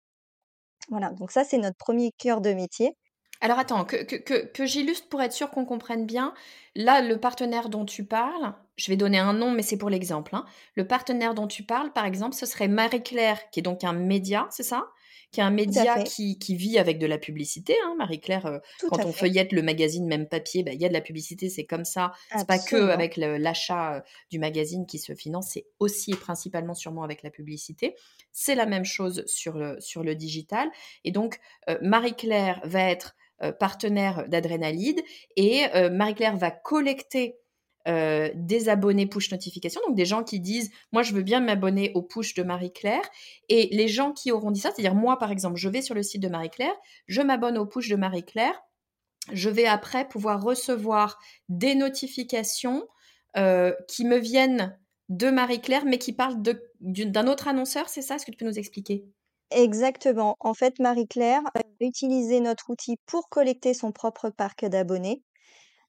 [0.90, 2.98] Voilà, donc ça, c'est notre premier cœur de métier.
[3.42, 6.34] Alors attends, que que que j'illustre pour être sûr qu'on comprenne bien.
[6.76, 10.36] Là, le partenaire dont tu parles, je vais donner un nom, mais c'est pour l'exemple,
[10.36, 10.46] hein.
[10.76, 13.94] Le partenaire dont tu parles, par exemple, ce serait Marie Claire, qui est donc un
[13.94, 14.88] média, c'est ça?
[15.36, 17.96] Qui est un média qui qui vit avec de la publicité, hein.
[17.98, 20.86] Marie Claire, heu, tout quand on fait, feuillette le magazine, même papier, bah, il y
[20.86, 22.14] a de la publicité, c'est comme ça.
[22.34, 26.74] C'est pas que avec l'achat, heu, du magazine qui se finance, c'est aussi et principalement
[26.74, 27.96] sûrement avec la publicité.
[28.32, 30.70] C'est la même chose sur le sur le digital
[31.04, 33.16] et donc, heu, Marie Claire va être
[33.60, 35.02] partenaire d'Adrénalide
[35.36, 37.36] et Marie-Claire va collecter,
[37.88, 41.92] heu, des abonnés push notification, donc des gens qui disent: «Moi, je veux bien m'abonner
[41.96, 43.04] au push de Marie-Claire»
[43.50, 46.04] et les gens qui auront dit ça, c'est-à-dire moi, par exemple, je vais sur le
[46.04, 46.76] site de Marie-Claire,
[47.08, 48.62] je m'abonne au push de Marie-Claire,
[49.32, 51.20] je vais après pouvoir recevoir
[51.50, 52.88] des notifications,
[53.38, 54.78] heu, qui me viennent
[55.10, 56.42] de Marie-Claire, mais qui parlent
[56.82, 58.16] d'un autre annonceur, c'est ça?
[58.16, 59.06] Est-ce que tu peux nous expliquer?
[59.52, 60.36] Exactement.
[60.40, 65.24] En fait, Marie-Claire, heu, va utiliser notre outil pour collecter son propre parc d'abonnés.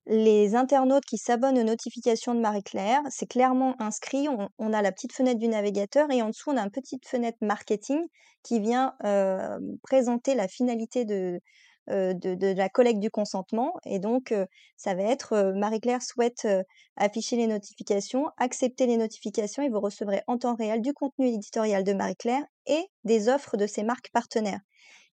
[0.08, 4.28] Les internautes qui s'abonnent aux notifications de Marie-Claire, c'est clairement inscrit.
[4.58, 7.38] On a la petite fenêtre du navigateur et en dessous, on a une petite fenêtre
[7.40, 8.00] marketing
[8.44, 11.40] qui vient, hem, présenter la finalité de,
[11.90, 16.46] heu, de de la collecte du consentement et donc heu, ça va être, Marie-Claire souhaite,
[16.96, 21.82] afficher les notifications, accepter les notifications et vous recevrez en temps réel du contenu éditorial
[21.82, 24.60] de Marie-Claire et des offres de ses marques partenaires.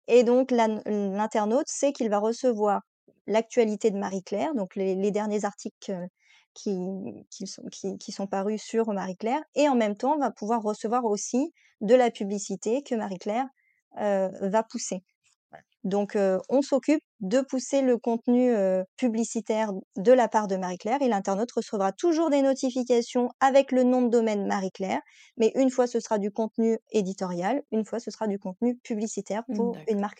[0.08, 2.82] Et donc l'internaute sait qu'il va recevoir
[3.26, 6.06] l'actualité de Marie-Claire, donc les les derniers articles, heu,
[6.54, 6.78] qui
[7.30, 11.04] qui sont qui qui sont parus sur Marie-Claire et en même temps va pouvoir recevoir
[11.04, 13.46] aussi de la publicité que Marie-Claire,
[14.00, 15.02] heu, va pousser.
[15.84, 18.52] Donc heu, on s'occupe de pousser le contenu,
[18.96, 24.02] publicitaire de la part de Marie-Claire et l'internaute recevra toujours des notifications avec le nom
[24.02, 25.00] de domaine Marie-Claire,
[25.38, 29.44] mais une fois ce sera du contenu éditorial, une fois ce sera du contenu publicitaire
[29.48, 30.10] Mmh, pour une d'accord.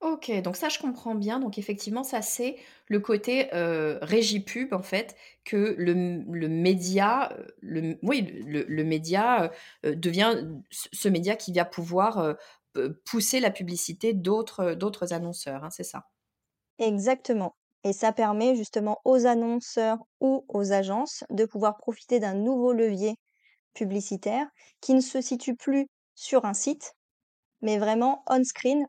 [0.00, 1.40] OK, donc ça, je comprends bien.
[1.40, 2.56] Donc effectivement, ça, c'est
[2.86, 5.94] le côté, heu, régie pub, en fait, que le
[6.48, 9.50] média, oui, le média,
[9.82, 10.36] devient
[10.70, 12.36] ce média qui va pouvoir,
[13.06, 14.76] pousser la publicité d'autres,
[15.12, 16.10] annonceurs, hein, c'est ça?
[16.80, 22.72] Exactement et ça permet justement aux annonceurs ou aux agences de pouvoir profiter d'un nouveau
[22.72, 23.14] levier
[23.74, 24.48] publicitaire
[24.80, 26.94] qui ne se situe plus sur un site,
[27.62, 28.86] mais vraiment on screen,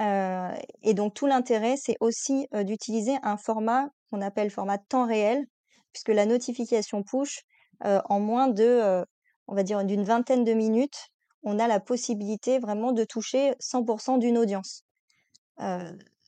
[0.00, 5.46] et donc tout l'intérêt, c'est aussi, d'utiliser un format qu'on appelle format temps réel,
[5.92, 7.42] puisque la notification push,
[7.82, 9.04] en moins de,
[9.46, 11.08] on va dire d'une vingtaine de minutes,
[11.42, 14.84] on a la possibilité vraiment de toucher 100% d'une audience.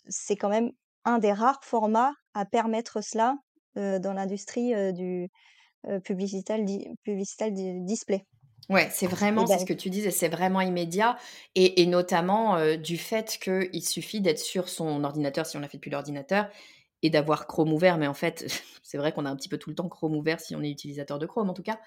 [0.09, 0.71] C'est quand même
[1.05, 3.37] un des rares formats à permettre cela,
[3.77, 5.31] dans l'industrie, du,
[6.05, 8.25] publicital di publicital di display
[8.71, 11.19] Ouais, c'est vraiment c'est ce que tu disais, c'est vraiment immédiat
[11.55, 15.69] et et notamment, heu, du fait qu'il suffit d'être sur son ordinateur, si on l'a
[15.69, 16.49] fait depuis l'ordinateur
[17.03, 17.99] et d'avoir Chrome ouvert.
[17.99, 18.47] Mais en fait,
[18.83, 20.71] c'est vrai qu'on a un petit peu tout le temps Chrome ouvert si on est
[20.71, 21.79] utilisateur de Chrome en tout cas,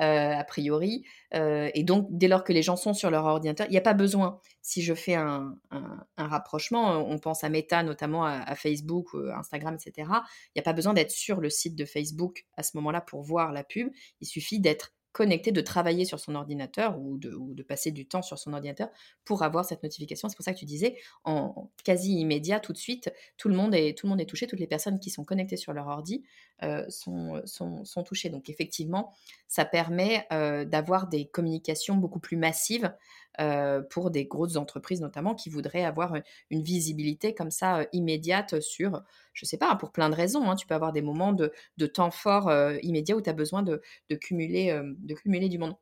[0.00, 3.66] heu, a priori, heu et donc dès lors que les gens sont sur leur ordinateur,
[3.70, 4.40] il y a pas besoin.
[4.62, 9.08] Si je fais un un un rapprochement, on pense à Meta, notamment à à Facebook,
[9.36, 10.24] Instagram et cetera.
[10.54, 13.22] Il y a pas besoin d'être sur le site de Facebook à ce moment-là pour
[13.22, 13.90] voir la pub.
[14.20, 18.38] Il suffit d'être connecté, de travailler sur son ordinateur ou de passer du temps sur
[18.38, 18.88] son ordinateur
[19.24, 20.28] pour avoir cette notification.
[20.28, 23.74] C'est pour ça que tu disais en quasi immédiat, tout de suite, tout le monde
[23.74, 23.94] est
[24.28, 26.24] touché, toutes les personnes qui sont connectées sur leur ordi,
[26.62, 28.30] heu, sont, sont sont touchées.
[28.30, 29.12] Donc effectivement,
[29.48, 32.92] ça permet, heu, d'avoir des communications beaucoup plus massives,
[33.40, 36.14] heu, pour des grosses entreprises notamment qui voudraient avoir,
[36.50, 39.02] une visibilité comme ça, immédiate sur,
[39.34, 40.56] je sais pas, pour plein de raisons, hein.
[40.56, 41.52] Tu peux avoir des moments de
[41.86, 43.80] temps fort, heu, immédiats où tu as besoin de
[44.16, 45.76] cumuler du monde.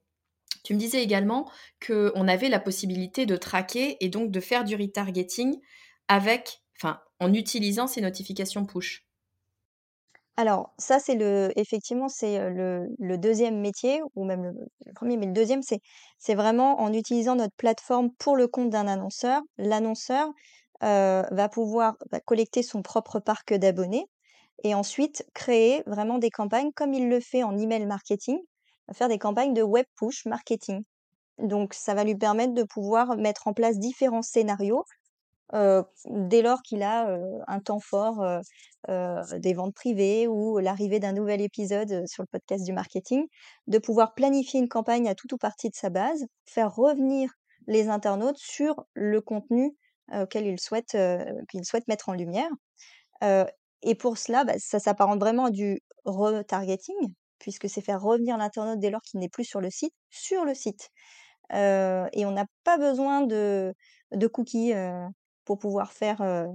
[0.65, 1.51] Tu me disais également
[1.87, 5.61] qu'on avait la possibilité de traquer et donc de faire du retargeting
[6.09, 9.08] avec enfin, en utilisant ces notifications push.
[10.38, 14.53] Alors ça, c'est le effectivement, c'est, le le 2 métier ou même le
[14.94, 19.42] 1 mais le deuxième, c'est vraiment en utilisant notre plateforme pour le compte d'un annonceur.
[19.59, 20.29] L'annonceur,
[20.81, 24.07] va pouvoir, bah, collecter son propre parc d'abonnés
[24.64, 28.38] et ensuite créer vraiment des campagnes comme il le fait en email marketing,
[28.94, 30.83] faire des campagnes de web push marketing.
[31.38, 34.85] Donc ça va lui permettre de pouvoir mettre en place différents scénarios
[35.55, 38.23] heu, dès lors qu'il a, heu, un temps fort,
[38.89, 43.27] heu, des ventes privées ou l'arrivée d'un nouvel épisode, sur le podcast du marketing,
[43.67, 47.31] de pouvoir planifier une campagne à tout ou partie de sa base, faire revenir
[47.67, 49.77] les internautes sur le contenu,
[50.15, 51.19] auquel il souhaite, heu,
[51.51, 52.51] qu'il souhaite mettre en lumière.
[53.83, 58.81] Et pour cela, bah, ça s'apparente vraiment à du retargeting, puisque c'est faire revenir l'internaute
[58.81, 60.91] dès lors qu'il n'est plus sur le site, sur le site.
[61.53, 63.75] Et on n'a pas besoin de
[64.33, 64.73] cookies,
[65.49, 66.49] pour pouvoir faire, heu,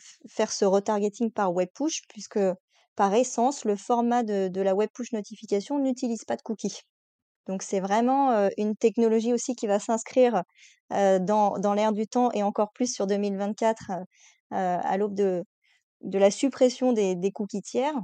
[0.00, 2.40] f faire ce retargeting par web push puisque,
[2.96, 6.82] par essence, le format de la web push notification n'utilise pas de cookies.
[7.48, 10.44] Donc c'est vraiment, heu, une technologie aussi qui va s'inscrire,
[10.94, 13.96] heu, dans dans l'air du temps et encore plus sur 2024, heu
[14.54, 15.44] heu, à l'aube de
[16.02, 17.94] de la suppression des des cookies tiers.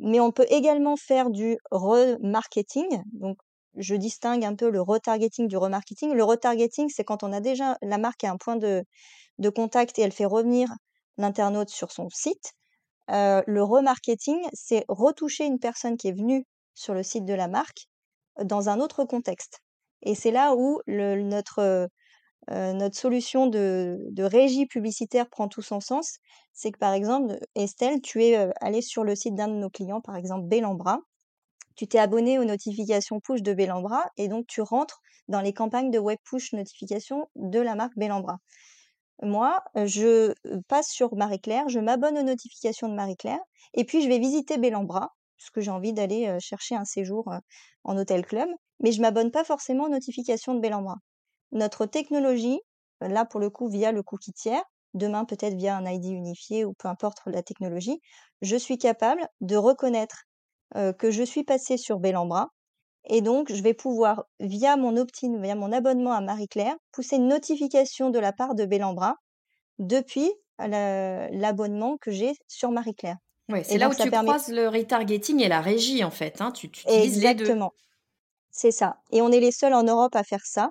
[0.00, 3.02] Mais on peut également faire du remarketing.
[3.12, 3.38] Donc
[3.76, 6.12] je distingue un peu le retargeting du remarketing.
[6.14, 8.84] Le retargeting, c'est quand on a déjà la marque a un point de
[9.38, 10.68] de contact et elle fait revenir
[11.18, 12.54] l'internaute sur son site.
[13.10, 17.48] Heu, le remarketing, c'est retoucher une personne qui est venue sur le site de la
[17.48, 17.88] marque,
[18.44, 19.60] dans un autre contexte
[20.02, 21.88] et c'est là où notre,
[22.50, 26.18] Heu, notre solution de de régie publicitaire prend tout son sens.
[26.52, 30.00] C'est que, par exemple, Estelle, tu es, allée sur le site d'un de nos clients,
[30.00, 31.00] par exemple Bellambra.
[31.76, 35.90] Tu t'es abonnée aux notifications push de Bellambra et donc tu rentres dans les campagnes
[35.90, 38.38] de web push notification de la marque Bellambra.
[39.22, 43.40] Moi, je, heu, passe sur Marie-Claire, je m'abonne aux notifications de Marie-Claire
[43.74, 47.30] et puis je vais visiter Bellambra, parce que j'ai envie d'aller, heu, chercher un séjour,
[47.32, 47.38] heu,
[47.84, 48.48] en hôtel club,
[48.80, 50.96] mais je m'abonne pas forcément aux notifications de Bellambra.
[51.52, 52.60] Notre technologie,
[53.00, 54.62] là pour le coup via le cookie tiers,
[54.94, 58.00] demain peut-être via un ID unifié ou peu importe la technologie,
[58.42, 60.24] je suis capable de reconnaître,
[60.76, 62.48] heu, que je suis passée sur Bellambra.
[63.08, 67.28] Et donc je vais pouvoir via mon opt-in, via mon abonnement à Marie-Claire, pousser une
[67.28, 69.16] notification de la part de Bellambra
[69.78, 73.18] depuis l'abonnement que j'ai sur Marie-Claire.
[73.48, 76.10] Ouais, et c'est là donc où tu permet croises le retargeting et la régie, en
[76.12, 77.54] fait, hein, tu tu utilises les 2.
[77.54, 77.72] exactement,
[78.50, 78.98] c'est ça.
[79.12, 80.70] Et on est les seuls en Europe à faire ça.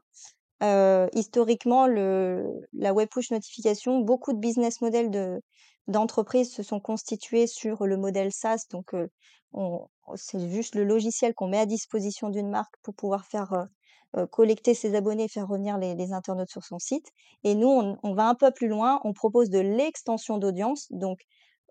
[0.64, 5.42] Heu, historiquement, le la web push notification, beaucoup de business models de
[5.88, 9.10] d'entreprises se sont constitués sur le modèle SaaS, donc heu,
[9.54, 13.68] on c'est juste le logiciel qu'on met à disposition d'une marque pour pouvoir faire,
[14.18, 17.08] heu, collecter ses abonnés et faire revenir les internautes sur son site.
[17.44, 21.20] Et nous, on on va un peu plus loin, on propose de l'extension d'audience, donc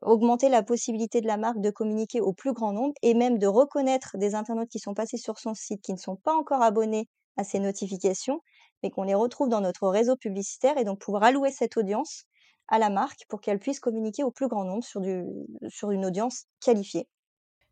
[0.02, 3.46] augmenter la possibilité de la marque de communiquer au plus grand nombre et même de
[3.46, 7.08] reconnaître des internautes qui sont passés sur son site, qui ne sont pas encore abonnés
[7.36, 8.40] à ces notifications
[8.82, 12.24] mais qu'on les retrouve dans notre réseau publicitaire et donc pouvoir allouer cette audience
[12.68, 15.24] à la marque pour qu'elle puisse communiquer au plus grand nombre sur du
[15.68, 17.08] sur une audience qualifiée.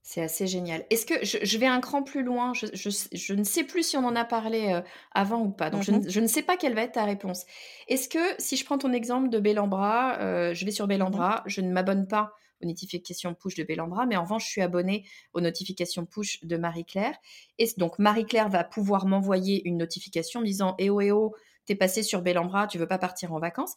[0.05, 0.85] C'est assez génial.
[0.91, 3.63] Est-ce que je je vais un cran plus loin, je je s je ne sais
[3.63, 6.19] plus si on en a parlé, heu, avant ou pas, donc je Mmh ne je
[6.19, 7.45] ne sais pas quelle va être ta réponse.
[7.87, 11.45] Est-ce que si je prends ton exemple de Bellambra, heu, je vais sur Mmh Bellambra,
[11.47, 15.05] je ne m'abonne pas aux notifications push de Bellambra, mais en revanche, je suis abonnée
[15.35, 17.15] aux notifications push de Marie-Claire
[17.59, 21.33] et donc Marie-Claire va pouvoir m'envoyer une notification me disant: «Eh oh, eh oh,
[21.67, 23.75] tu es passée sur Bellambra, tu veux pas partir en vacances?»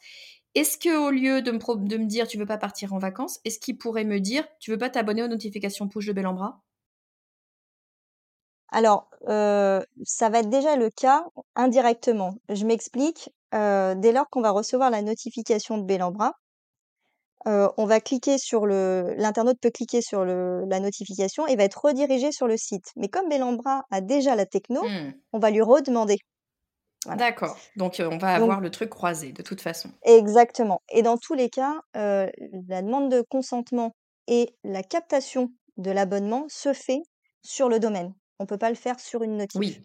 [0.55, 3.39] Est-ce qu'au lieu de me pro de me dire: «Tu veux pas partir en vacances»,
[3.45, 6.63] est-ce qu'il pourrait me dire: «Tu veux pas t'abonner aux notifications push de Bellambra?»
[8.69, 12.35] Alors, heu, ça va être déjà le cas indirectement.
[12.49, 16.33] Je m'explique, heu, dès lors qu'on va recevoir la notification de Bellambra,
[17.47, 21.63] heu, on va cliquer sur le l'internaute peut cliquer sur le la notification et va
[21.63, 22.85] être redirigé sur le site.
[22.95, 26.17] Mais comme Bellambra a déjà la techno, Mmh, on va lui redemander.
[27.05, 27.17] Voilà.
[27.17, 29.89] d'accord, donc on va Donc avoir le truc croisé de toute façon.
[30.03, 33.95] Exactement et dans tous les cas, la demande de consentement
[34.27, 37.01] et la captation de l'abonnement se fait
[37.43, 38.13] sur le domaine.
[38.39, 39.59] On peut pas le faire sur une notif.
[39.59, 39.81] Oui,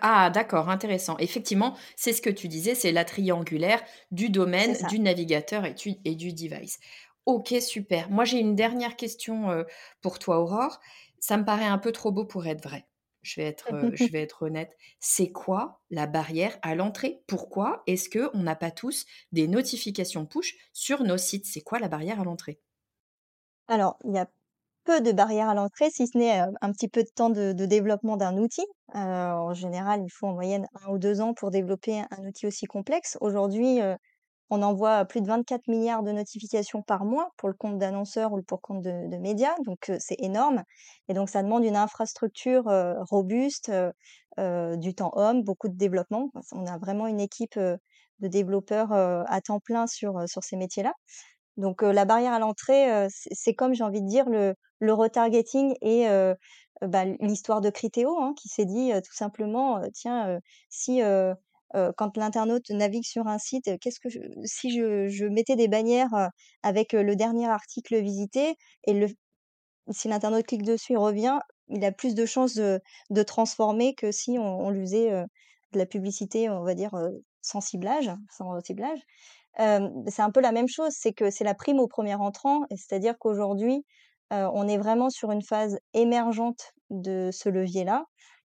[0.00, 1.16] ah d'accord, intéressant.
[1.18, 5.94] Effectivement, c'est ce que tu disais, c'est la triangulaire du domaine, du navigateur et tu
[6.04, 6.78] et du device.
[7.26, 8.10] OK, super.
[8.10, 9.64] Moi, j'ai une dernière question,
[10.00, 10.80] pour toi, Aurore.
[11.18, 12.84] Ça me paraît un peu trop beau pour être vrai.
[13.22, 14.76] Je vais être, heu, je vais être honnête.
[15.00, 17.22] C'est quoi la barrière à l'entrée?
[17.26, 21.46] Pourquoi est-ce qu'on n'a pas tous des notifications push sur nos sites?
[21.46, 22.60] C'est quoi la barrière à l'entrée?
[23.68, 24.26] Alors, il y a
[24.84, 27.66] peu de barrières à l'entrée, si ce n'est, heu, un petit peu de temps de
[27.66, 28.64] développement d'un outil.
[28.94, 32.46] Heu, en général, il faut en moyenne un ou 2 ans pour développer un outil
[32.48, 33.18] aussi complexe.
[33.20, 33.80] Aujourd'hui,
[34.52, 38.42] on envoie plus de 24 milliards de notifications par mois pour le compte d'annonceurs ou
[38.42, 40.62] pour le compte de médias, donc c'est énorme
[41.08, 42.64] et donc ça demande une infrastructure,
[43.10, 43.72] robuste,
[44.38, 46.30] du temps homme, beaucoup de développement.
[46.52, 50.92] On a vraiment une équipe, de développeurs, à temps plein sur, sur ces métiers-là.
[51.56, 56.06] Donc la barrière à l'entrée, c'est comme j'ai envie de dire le le retargeting et
[56.82, 61.00] bah, l'histoire de Criteo, hein, qui s'est dit, tout simplement, «Tiens, si,
[61.76, 64.08] heu quand l'internaute navigue sur un site, qu'est-ce que
[64.44, 66.30] si je mettais des bannières,
[66.62, 68.56] avec, le dernier article visité
[68.86, 68.94] et
[69.92, 74.12] si l'internaute clique dessus et revient, il a plus de chances de de transformer que
[74.12, 76.92] si on on de la publicité, on va dire,
[77.42, 78.10] sans ciblage,
[79.58, 83.16] c'est un peu la même chose, c'est que c'est la prime au premier entrant c'est-à-dire
[83.18, 83.84] qu'aujourd'hui,
[84.30, 88.04] on est vraiment sur une phase émergente de ce levier-là,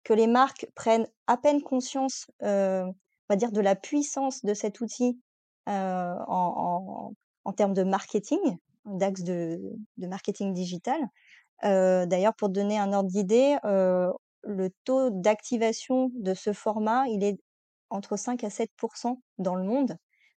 [0.05, 2.27] que les marques prennent à peine conscience,
[3.29, 5.19] on va dire de la puissance de cet outil,
[5.67, 7.13] en
[7.45, 8.39] en termes de marketing,
[8.85, 9.59] d'axe de
[9.97, 10.99] de marketing digital.
[11.63, 17.37] d'ailleurs pour donner un ordre d'idée, le taux d'activation de ce format, il est
[17.89, 19.95] entre 5 à 7% dans le monde.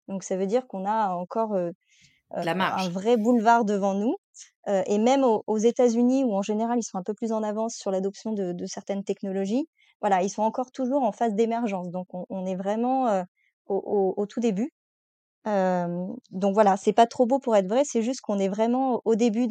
[0.08, 1.56] Donc ça veut dire qu'on a encore,
[2.30, 4.16] un vrai boulevard devant nous.
[4.86, 7.90] et même aux États-Unis où en général ils sont un peu plus en avance sur
[7.90, 9.68] l'adoption de certaines technologies,
[10.00, 11.90] voilà, ils sont encore toujours en phase d'émergence.
[11.90, 13.24] Donc on est vraiment,
[13.66, 14.72] au tout début.
[15.44, 19.14] donc voilà, c'est pas trop beau pour être vrai, c'est juste qu'on est vraiment au
[19.14, 19.46] début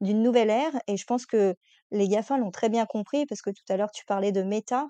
[0.00, 1.54] d'une nouvelle ère et je pense que
[1.90, 4.86] les GAFA l'ont très bien compris parce que tout à l'heure tu parlais de Meta,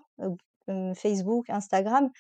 [0.95, 2.11] Facebook, Instagram.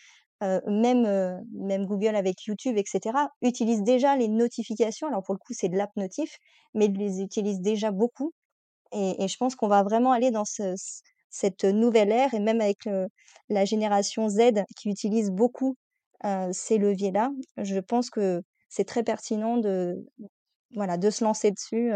[0.44, 5.08] Euh, même, euh, même Google avec YouTube, etc., utilisent déjà les notifications.
[5.08, 6.38] Alors pour le coup, c'est de l'app notif,
[6.74, 8.32] mais ils les utilisent déjà beaucoup.
[8.92, 10.44] Et, je pense qu'on va vraiment aller dans
[11.30, 12.88] cette nouvelle ère, et même avec
[13.48, 15.76] la génération Z qui utilise beaucoup
[16.52, 20.06] ces leviers-là, je pense que c'est très pertinent de,
[20.74, 21.92] voilà, de se lancer dessus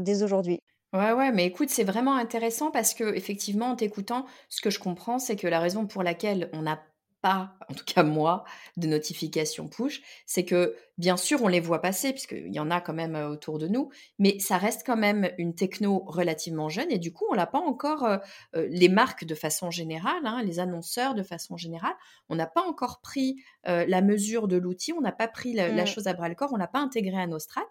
[0.00, 0.60] dès aujourd'hui.
[0.92, 4.78] Ouais, ouais, mais écoute, c'est vraiment intéressant parce que effectivement, en t'écoutant, ce que je
[4.78, 6.82] comprends, c'est que la raison pour laquelle on n'a
[7.22, 8.44] pas, en tout cas moi,
[8.76, 12.80] de notifications push, c'est que bien sûr on les voit passer puisqu'il y en a
[12.80, 16.98] quand même autour de nous, mais ça reste quand même une techno relativement jeune et
[16.98, 18.06] du coup on l'a pas encore,
[18.54, 21.94] les marques de façon générale, hein, les annonceurs de façon générale,
[22.28, 25.86] on n'a pas encore pris la mesure de l'outil, on n'a pas pris la, mmh.
[25.86, 27.64] chose à bras le corps, on l'a pas intégré à nos strates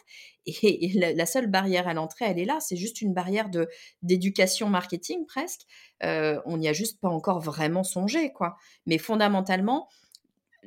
[0.45, 3.67] et, la, seule barrière à l'entrée, elle est là, c'est juste une barrière de
[4.01, 5.61] d'éducation marketing presque.
[6.01, 8.57] on n'y a juste pas encore vraiment songé quoi.
[8.85, 9.87] Mais fondamentalement,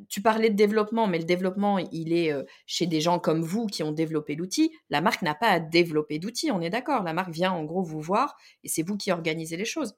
[0.09, 2.33] tu parlais de développement, mais le développement, il est
[2.67, 4.73] chez des gens comme vous qui ont développé l'outil.
[4.91, 7.03] La marque n'a pas à développer d'outils, on est d'accord.
[7.03, 9.97] La marque vient en gros vous voir et c'est vous qui organisez les choses.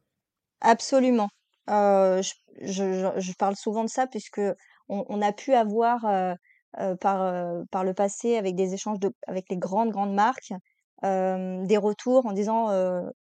[0.60, 1.28] Absolument.
[1.68, 4.40] je, parle souvent de ça puisque
[4.88, 6.00] on, a pu avoir
[7.00, 10.52] par, par le passé avec des échanges de, avec les grandes, grandes marques
[11.02, 12.68] des retours en disant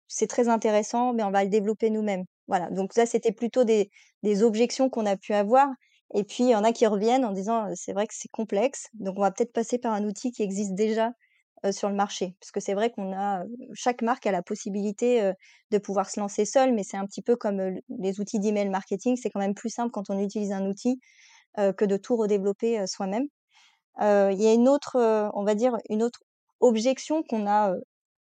[0.07, 2.25] c'est très intéressant, mais on va le développer nous-mêmes.
[2.47, 3.89] Voilà, donc ça, c'était plutôt des,
[4.23, 5.67] des objections qu'on a pu avoir.
[6.13, 8.87] Et puis, il y en a qui reviennent en disant, c'est vrai que c'est complexe,
[8.93, 11.11] donc on va peut-être passer par un outil qui existe déjà
[11.71, 12.35] sur le marché.
[12.39, 13.43] Parce que c'est vrai qu'on a,
[13.73, 15.33] chaque marque a la possibilité
[15.71, 19.17] de pouvoir se lancer seule, mais c'est un petit peu comme les outils d'email marketing,
[19.17, 20.99] c'est quand même plus simple quand on utilise un outil
[21.57, 23.25] que de tout redévelopper soi-même.
[23.99, 24.97] Il y a une autre,
[25.33, 26.19] on va dire, une autre
[26.59, 27.73] objection qu'on a,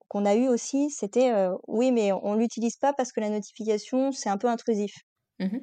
[0.08, 1.32] qu'on a eue aussi, c'était,
[1.68, 4.94] oui, mais on l'utilise pas parce que la notification, c'est un peu intrusif.
[5.40, 5.60] Mmh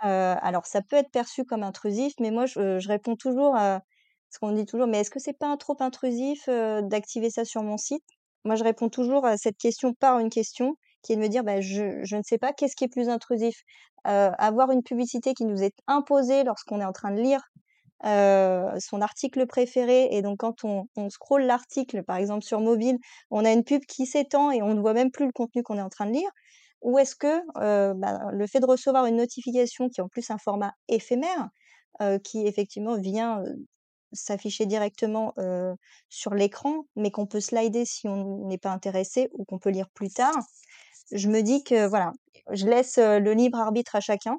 [0.00, 3.82] alors ça peut être perçu comme intrusif, mais moi je, réponds toujours à
[4.30, 7.76] ce qu'on dit toujours: «Mais est-ce que c'est pas trop intrusif, d'activer ça sur mon
[7.78, 8.04] site?»
[8.44, 11.44] moi je réponds toujours à cette question par une question, qui est de me dire:
[11.44, 13.62] «Bah, je ne sais pas, qu'est-ce qui est plus intrusif?
[14.04, 17.42] avoir une publicité qui nous est imposée lorsqu'on est en train de lire,
[18.04, 22.98] son article préféré et donc quand on on scrolle l'article, par exemple sur mobile,
[23.30, 25.78] on a une pub qui s'étend et on ne voit même plus le contenu qu'on
[25.78, 26.30] est en train de lire?»
[26.82, 27.42] Ou est-ce que
[27.94, 31.48] bah, le fait de recevoir une notification qui est en plus un format éphémère,
[32.24, 33.42] qui effectivement vient
[34.12, 35.34] s'afficher directement
[36.08, 39.88] sur l'écran, mais qu'on peut slider si on n'est pas intéressé ou qu'on peut lire
[39.92, 40.36] plus tard,
[41.10, 42.12] je me dis que voilà,
[42.52, 44.38] je laisse le libre arbitre à chacun.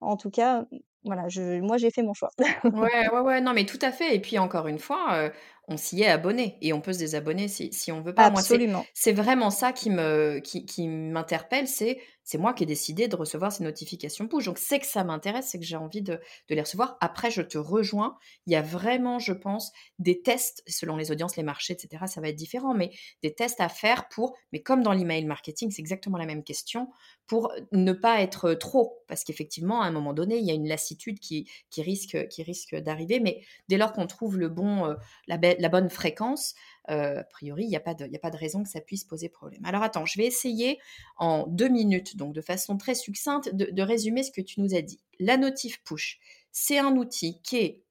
[0.00, 0.64] En tout cas,
[1.04, 1.24] voilà,
[1.62, 2.30] moi j'ai fait mon choix.
[2.64, 4.14] ouais, ouais, ouais, non, mais tout à fait.
[4.14, 5.30] Et puis encore une fois,
[5.70, 8.24] on s'y est abonné et on peut se désabonner si, si on veut pas.
[8.24, 8.84] Absolument.
[8.92, 12.00] C'est vraiment ça qui me qui, qui m'interpelle, c'est
[12.30, 14.44] c'est moi qui ai décidé de recevoir ces notifications push.
[14.44, 16.96] Donc c'est que ça m'intéresse, c'est que j'ai envie de, de, les recevoir.
[17.00, 18.16] Après, je te rejoins.
[18.46, 22.04] Il y a vraiment, je pense, des tests selon les audiences, les marchés, etc.
[22.06, 22.92] Ça va être différent, mais
[23.24, 24.36] des tests à faire pour.
[24.52, 26.88] Mais comme dans l'email marketing, c'est exactement la même question
[27.26, 30.66] pour ne pas être trop, parce qu'effectivement, à un moment donné, il y a une
[30.66, 33.20] lassitude qui, qui risque, qui risque d'arriver.
[33.20, 34.94] Mais dès lors qu'on trouve le bon, euh,
[35.28, 36.54] la, la bonne fréquence,
[36.88, 39.64] euh, a priori, il n'y a, pas de, de raison que ça puisse poser problème.
[39.64, 40.80] Alors attends, je vais essayer
[41.18, 44.82] en deux minutes, donc de façon très succincte, de, résumer ce que tu nous as
[44.82, 45.00] dit.
[45.18, 46.18] La notif push,
[46.52, 47.82] c'est un outil qui est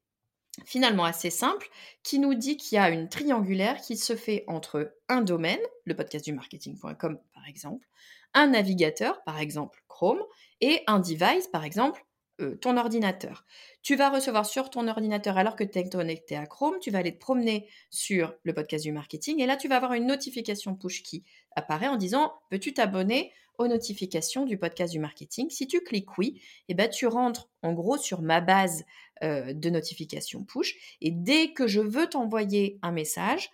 [0.66, 1.70] finalement assez simple,
[2.04, 5.96] qui nous dit qu'il y a une triangulaire qui se fait entre un domaine, le
[5.96, 7.88] podcast du marketing.com par exemple,
[8.34, 10.22] un navigateur, par exemple Chrome,
[10.62, 12.06] et un device, par exemple
[12.40, 13.46] euh, ton ordinateur.
[13.82, 17.00] Tu vas recevoir sur ton ordinateur, alors que tu es connecté à Chrome, tu vas
[17.00, 20.76] aller te promener sur le podcast du marketing et là, tu vas avoir une notification
[20.76, 21.24] push qui
[21.56, 25.50] apparaît en disant Peux-tu t'abonner aux notifications du podcast du marketing?
[25.50, 28.86] Si tu cliques oui, eh ben, tu rentres en gros sur ma base
[29.24, 33.50] euh, de notifications push et dès que je veux t'envoyer un message,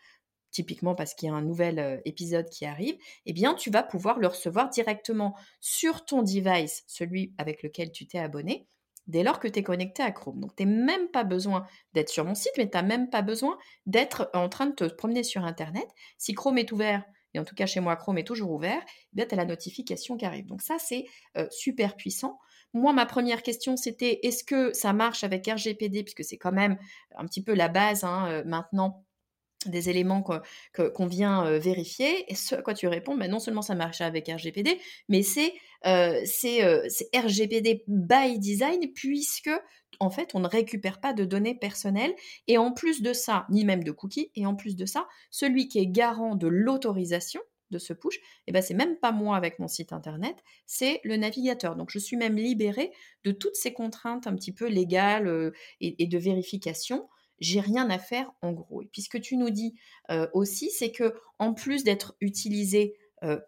[0.55, 3.83] typiquement parce qu'il y a un nouvel euh, épisode qui arrive, eh bien, tu vas
[3.83, 8.67] pouvoir le recevoir directement sur ton device, celui avec lequel tu t'es abonné,
[9.07, 10.39] dès lors que tu es connecté à Chrome.
[10.39, 13.21] Donc, tu n'as même pas besoin d'être sur mon site, mais tu n'as même pas
[13.21, 15.87] besoin d'être en train de te promener sur Internet.
[16.17, 17.03] Si Chrome est ouvert,
[17.33, 18.81] et en tout cas chez moi, Chrome est toujours ouvert,
[19.17, 20.45] eh tu as la notification qui arrive.
[20.45, 21.05] Donc ça, c'est
[21.37, 22.39] euh, super puissant.
[22.73, 26.77] Moi, ma première question, c'était est-ce que ça marche avec RGPD, puisque c'est quand même
[27.15, 29.04] un petit peu la base hein, euh, maintenant
[29.69, 32.31] des éléments qu'on vient vérifier.
[32.31, 35.53] Et ce à quoi tu réponds, ben non seulement ça marche avec RGPD, mais c'est
[35.83, 39.51] RGPD by design, puisque
[39.99, 42.13] en fait, on ne récupère pas de données personnelles.
[42.47, 45.69] Et en plus de ça, ni même de cookies, et en plus de ça, celui
[45.69, 47.41] qui est garant de l'autorisation
[47.71, 50.35] de ce push, eh ben, c'est même pas moi avec mon site internet,
[50.65, 51.75] c'est le navigateur.
[51.75, 52.91] Donc je suis même libérée
[53.23, 55.51] de toutes ces contraintes un petit peu légales
[55.81, 57.07] et de vérification
[57.39, 58.81] j'ai rien à faire en gros.
[58.81, 59.75] Et puis ce que tu nous dis
[60.33, 62.95] aussi, c'est que en plus d'être utilisé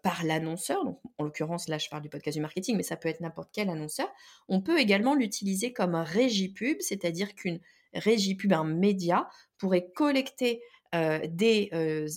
[0.02, 3.08] par l'annonceur, donc en l'occurrence là je parle du podcast du marketing, mais ça peut
[3.08, 4.08] être n'importe quel annonceur,
[4.48, 7.60] on peut également l'utiliser comme un régie-pub, c'est-à-dire qu'une
[7.94, 9.28] régie-pub, un média,
[9.58, 10.62] pourrait collecter
[10.92, 11.70] des,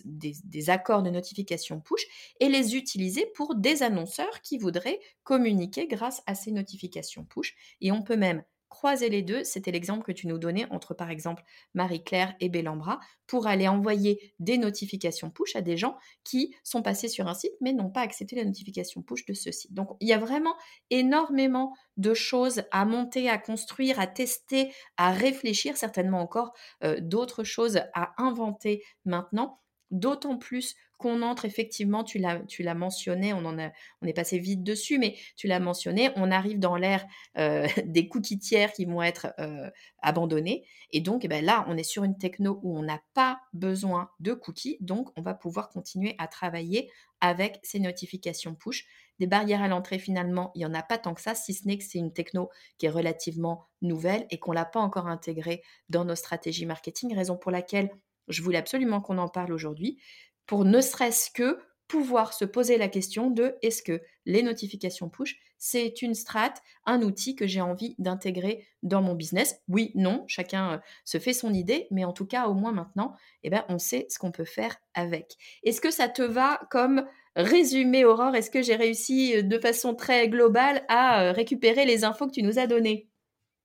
[0.05, 2.03] des, accords de notification push
[2.39, 7.55] et les utiliser pour des annonceurs qui voudraient communiquer grâce à ces notifications push.
[7.81, 11.11] Et on peut même croiser les deux, c'était l'exemple que tu nous donnais entre par
[11.11, 11.43] exemple
[11.75, 17.07] Marie-Claire et Bellambra, pour aller envoyer des notifications push à des gens qui sont passés
[17.07, 19.73] sur un site mais n'ont pas accepté la notification push de ce site.
[19.73, 20.55] Donc il y a vraiment
[20.89, 26.53] énormément de choses à monter, à construire, à tester, à réfléchir, certainement encore
[26.83, 29.60] euh, d'autres choses à inventer maintenant,
[29.91, 35.47] d'autant plus qu'on entre effectivement, tu l'as, mentionné, on, est passé vite dessus, mais tu
[35.47, 37.05] l'as mentionné, on arrive dans l'ère
[37.37, 39.69] euh, des cookies tiers qui vont être euh,
[40.01, 40.63] abandonnés.
[40.91, 44.11] Et donc, eh ben là, on est sur une techno où on n'a pas besoin
[44.19, 46.89] de cookies, donc on va pouvoir continuer à travailler
[47.19, 48.85] avec ces notifications push.
[49.19, 51.67] Des barrières à l'entrée, finalement, il n'y en a pas tant que ça, si ce
[51.67, 55.07] n'est que c'est une techno qui est relativement nouvelle et qu'on ne l'a pas encore
[55.07, 57.91] intégrée dans nos stratégies marketing, raison pour laquelle
[58.31, 59.99] je voulais absolument qu'on en parle aujourd'hui
[60.45, 61.59] pour ne serait-ce que
[61.91, 66.53] pouvoir se poser la question de est-ce que les notifications push, c'est une strat,
[66.85, 69.59] un outil que j'ai envie d'intégrer dans mon business?
[69.67, 73.13] Oui, non, chacun euh, se fait son idée, mais en tout cas, au moins maintenant,
[73.43, 75.35] eh ben, on sait ce qu'on peut faire avec.
[75.63, 77.05] Est-ce que ça te va comme
[77.35, 78.35] résumé, Aurore?
[78.35, 82.33] Est-ce que j'ai réussi euh, de façon très globale à euh, récupérer les infos que
[82.33, 83.09] tu nous as données?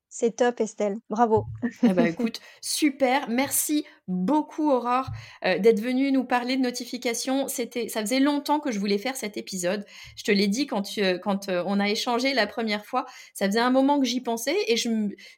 [0.08, 0.96] C'est top, Estelle.
[1.08, 1.46] Bravo.
[1.82, 3.28] Eh ben, écoute, super.
[3.28, 5.08] Merci beaucoup, Aurore,
[5.44, 7.48] euh, d'être venue nous parler de notifications.
[7.48, 9.84] C'était, ça faisait longtemps que je voulais faire cet épisode.
[10.16, 13.06] Je te l'ai dit quand, euh, quand euh, on a échangé la première fois.
[13.34, 14.88] Ça faisait un moment que j'y pensais et je,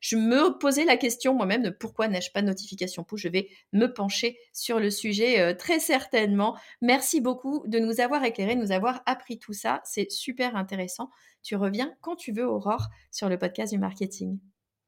[0.01, 3.23] je me posais la question moi-même de pourquoi n'ai-je pas de notification push.
[3.23, 6.57] Je vais me pencher sur le sujet très certainement.
[6.81, 9.81] Merci beaucoup de nous avoir éclairé, de nous avoir appris tout ça.
[9.85, 11.11] C'est super intéressant.
[11.43, 14.39] Tu reviens quand tu veux, Aurore, sur le podcast du marketing.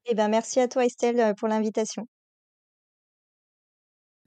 [0.06, 2.06] Eh ben, merci à toi Estelle, pour l'invitation.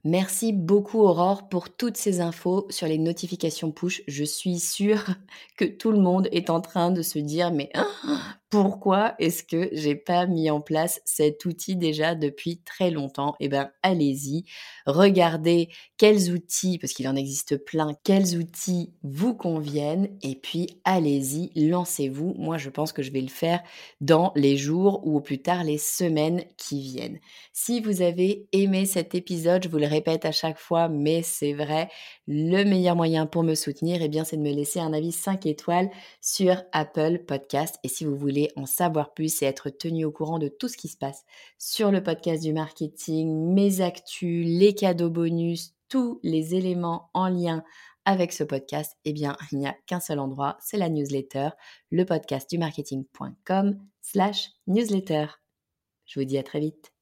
[0.06, 4.02] Merci beaucoup Aurore pour toutes ces infos sur les notifications push.
[4.06, 5.06] Je suis sûre
[5.56, 7.72] que tout le monde est en train de se dire mais
[8.54, 13.34] pourquoi est-ce que j'ai pas mis en place cet outil déjà depuis très longtemps?
[13.40, 14.44] Eh bien, allez-y,
[14.86, 21.50] regardez quels outils, parce qu'il en existe plein, quels outils vous conviennent, et puis allez-y,
[21.68, 22.34] lancez-vous.
[22.38, 23.60] Moi, je pense que je vais le faire
[24.00, 27.18] dans les jours ou au plus tard les semaines qui viennent.
[27.52, 31.52] Si vous avez aimé cet épisode, je vous le répète à chaque fois, mais c'est
[31.52, 31.88] vrai,
[32.26, 35.46] le meilleur moyen pour me soutenir, eh bien, c'est de me laisser un avis 5
[35.46, 35.90] étoiles
[36.20, 37.78] sur Apple Podcast.
[37.84, 40.76] Et si vous voulez en savoir plus et être tenu au courant de tout ce
[40.76, 41.24] qui se passe
[41.58, 47.62] sur le podcast du marketing, mes actus, les cadeaux bonus, tous les éléments en lien
[48.04, 51.50] avec ce podcast, eh bien, il n'y a qu'un seul endroit, c'est la newsletter,
[51.90, 55.26] le podcast du marketing.com slash newsletter.
[56.04, 56.93] Je vous dis à très vite.